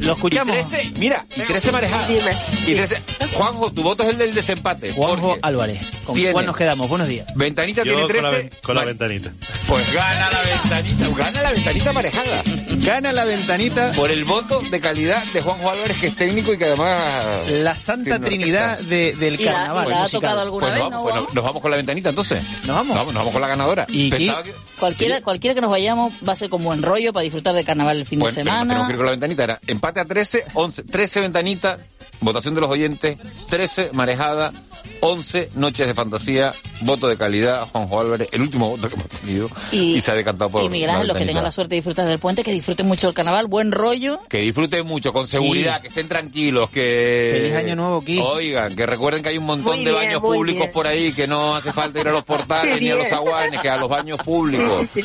lo 0.00 0.12
escuchamos. 0.12 0.54
Y 0.56 0.62
13, 0.62 0.92
mira, 0.98 1.26
y 1.34 1.40
13 1.40 1.72
marejadas. 1.72 2.08
Dime. 2.08 2.30
Y 2.66 2.74
13. 2.74 3.00
Juanjo, 3.32 3.72
tu 3.72 3.82
voto 3.82 4.02
es 4.02 4.10
el 4.10 4.18
del 4.18 4.34
desempate. 4.34 4.92
Juanjo 4.92 5.36
Álvarez. 5.40 5.78
¿Con 6.04 6.14
tiene- 6.14 6.32
cuál 6.32 6.44
nos 6.46 6.56
quedamos? 6.56 6.86
Buenos 6.88 7.08
días. 7.08 7.26
Ventanita 7.34 7.82
Yo 7.82 7.94
tiene 7.94 8.02
con 8.02 8.22
la, 8.22 8.30
13. 8.30 8.36
ven- 8.36 8.50
con 8.62 8.74
la 8.74 8.80
Ma- 8.82 8.86
ventanita. 8.88 9.30
Pues 9.66 9.92
gana 9.94 10.30
la 10.30 10.42
ventanita, 10.42 11.08
gana 11.16 11.42
la 11.42 11.50
ventanita 11.52 11.92
marejada. 11.94 12.42
Gana 12.84 13.12
la 13.12 13.24
ventanita 13.24 13.92
Por 13.92 14.10
el 14.10 14.24
voto 14.24 14.60
de 14.60 14.80
calidad 14.80 15.22
de 15.32 15.40
Juanjo 15.40 15.70
Álvarez, 15.70 15.98
que 16.00 16.06
es 16.08 16.16
técnico 16.16 16.52
y 16.54 16.58
que 16.58 16.64
además. 16.66 17.48
la 17.50 17.76
Santa 17.76 18.18
Trinidad 18.18 18.78
de- 18.78 19.14
del 19.14 19.40
¿Y 19.40 19.44
la, 19.44 19.52
carnaval. 19.52 19.86
y 19.86 19.90
la 19.90 20.04
ha 20.04 20.08
tocado 20.08 20.40
alguna 20.40 20.66
Pues, 20.68 20.72
vez? 20.74 20.82
nos 20.82 20.90
¿No, 20.90 20.96
vamos, 20.96 21.02
pues 21.10 21.14
Juan? 21.24 21.34
nos- 21.34 21.44
vamos 21.44 21.62
con 21.62 21.70
la 21.70 21.76
ventanita 21.76 22.08
entonces. 22.10 22.42
¿Nos 22.66 22.76
vamos? 22.76 22.86
Nos 22.88 22.96
vamos, 22.96 23.14
nos 23.14 23.20
vamos 23.20 23.32
con 23.32 23.42
la 23.42 23.48
ganadora. 23.48 23.86
¿Y 23.88 24.10
que- 24.10 24.32
Cualquiera, 24.78 25.20
cualquiera 25.22 25.54
que 25.54 25.60
nos 25.60 25.70
vayamos 25.70 26.12
va 26.26 26.32
a 26.32 26.36
ser 26.36 26.48
como 26.48 26.64
buen 26.66 26.82
rollo 26.82 27.12
para 27.12 27.24
disfrutar 27.24 27.54
del 27.54 27.64
carnaval 27.64 27.96
el 27.98 28.06
fin 28.06 28.20
Bueno, 28.20 28.30
de 28.34 28.42
pero 28.44 28.50
tenemos 28.50 28.68
semana. 28.68 28.86
que 28.86 28.92
ir 28.92 28.96
con 28.96 29.06
la 29.06 29.10
ventanita. 29.12 29.44
Era 29.44 29.60
empate 29.66 30.00
a 30.00 30.04
13, 30.04 30.44
11, 30.54 30.82
13 30.84 31.20
ventanita, 31.20 31.78
votación 32.20 32.54
de 32.54 32.60
los 32.60 32.70
oyentes, 32.70 33.18
13 33.48 33.90
marejada, 33.92 34.52
11 35.00 35.50
noches 35.54 35.86
de 35.86 35.94
fantasía, 35.94 36.52
voto 36.80 37.08
de 37.08 37.16
calidad, 37.16 37.68
Juanjo 37.70 38.00
Álvarez, 38.00 38.28
el 38.32 38.42
último 38.42 38.70
voto 38.70 38.88
que 38.88 38.94
hemos 38.94 39.08
tenido. 39.08 39.50
Y, 39.70 40.00
se 40.00 40.10
ha 40.10 40.14
decantado 40.14 40.50
por 40.50 40.62
y 40.62 40.68
Miguel 40.68 40.90
Ángel, 40.90 41.08
los 41.08 41.16
que 41.16 41.24
tengan 41.26 41.44
la 41.44 41.50
suerte 41.50 41.74
de 41.74 41.76
disfrutar 41.76 42.06
del 42.08 42.18
puente, 42.18 42.42
que 42.42 42.52
disfruten 42.52 42.86
mucho 42.86 43.08
el 43.08 43.14
carnaval, 43.14 43.46
buen 43.46 43.70
rollo. 43.72 44.20
Que 44.28 44.38
disfruten 44.38 44.86
mucho, 44.86 45.12
con 45.12 45.26
seguridad, 45.26 45.80
que 45.80 45.88
estén 45.88 46.08
tranquilos, 46.08 46.70
que... 46.70 47.30
Feliz 47.34 47.54
año 47.54 47.76
nuevo, 47.76 48.04
Ki. 48.04 48.18
Oigan, 48.18 48.74
que 48.74 48.86
recuerden 48.86 49.22
que 49.22 49.28
hay 49.30 49.38
un 49.38 49.46
montón 49.46 49.76
Muy 49.76 49.84
de 49.84 49.90
bien, 49.92 50.04
baños 50.04 50.20
públicos 50.20 50.60
bien. 50.60 50.72
por 50.72 50.86
ahí, 50.86 51.12
que 51.12 51.26
no 51.26 51.54
hace 51.54 51.72
falta 51.72 52.00
ir 52.00 52.08
a 52.08 52.12
los 52.12 52.24
portales 52.24 52.80
ni 52.80 52.90
a 52.90 52.96
los 52.96 53.12
aguanes, 53.12 53.60
que 53.60 53.68
a 53.68 53.76
los 53.76 53.88
baños 53.88 54.18
públicos. 54.22 54.86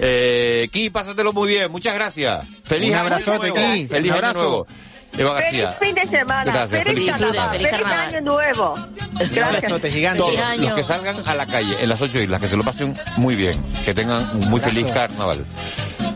Eh, 0.00 0.68
Ki, 0.72 0.90
pásatelo 0.90 1.32
muy 1.32 1.48
bien, 1.48 1.70
muchas 1.70 1.94
gracias. 1.94 2.44
Feliz 2.64 2.88
Un 2.88 2.94
año 2.96 3.02
abrazote, 3.04 3.50
nuevo. 3.50 3.74
Ki. 3.74 3.86
Feliz 3.86 4.10
Un 4.10 4.16
año 4.18 4.26
abrazo. 4.26 4.40
nuevo. 4.42 4.66
Eva 5.16 5.36
Feliz 5.38 5.62
García. 5.62 5.70
fin 5.80 5.94
de 5.94 6.04
semana. 6.06 6.44
Gracias, 6.44 6.82
feliz, 6.82 6.94
feliz 6.94 7.10
carnaval. 7.12 7.50
feliz 7.50 7.68
Feliz, 7.68 7.70
carnaval. 7.70 8.00
año 8.08 8.20
nuevo. 8.20 8.74
Un 8.74 9.18
Gracias. 9.18 9.46
abrazote 9.48 9.90
gigante. 9.90 10.18
Todos 10.18 10.34
Feliz 10.40 10.60
los 10.66 10.74
que 10.74 10.82
salgan 10.82 11.16
a 11.28 11.34
la 11.34 11.46
calle 11.46 11.76
en 11.80 11.88
las 11.88 12.00
ocho 12.00 12.18
islas, 12.20 12.40
que 12.40 12.48
se 12.48 12.56
lo 12.56 12.62
pasen 12.64 12.94
muy 13.16 13.36
bien, 13.36 13.60
que 13.84 13.94
tengan 13.94 14.28
un 14.36 14.50
muy 14.50 14.60
feliz 14.60 14.90
carnaval. 14.90 15.44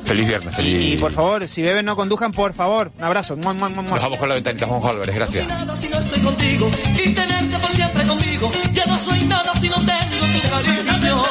Feliz 0.05 0.27
viernes, 0.27 0.55
Y, 0.59 0.63
feliz... 0.63 1.01
por 1.03 1.13
favor, 1.13 1.47
si 1.49 1.61
beben 1.61 1.85
no 1.85 1.95
conduzcan, 1.95 2.33
por 2.33 2.55
favor. 2.55 2.91
Un 2.99 3.05
abrazo. 3.05 3.37
Mua, 3.37 3.53
mua, 3.53 3.69
mua. 3.69 3.83
Nos 3.83 4.01
vamos 4.01 4.17
con 4.19 4.29
la 4.31 4.37
ventanita, 4.37 4.67
Juan 4.67 4.81
Álvarez, 4.83 5.15
gracias. 5.15 5.47
Nada 5.47 5.77
si 5.77 5.89
no 5.91 5.99
estoy 5.99 6.21
contigo. 6.23 6.71
Y 7.05 7.13
tenerte 7.13 7.59
por 7.59 7.71
siempre 7.71 8.07
conmigo. 8.07 8.51
Ya 8.73 8.87
no 8.87 8.97
soy 8.99 9.23
nada 9.25 9.55
si 9.57 9.69
no 9.69 9.77
tengo 9.77 10.27
tu 10.43 10.49
cariño. 10.51 11.25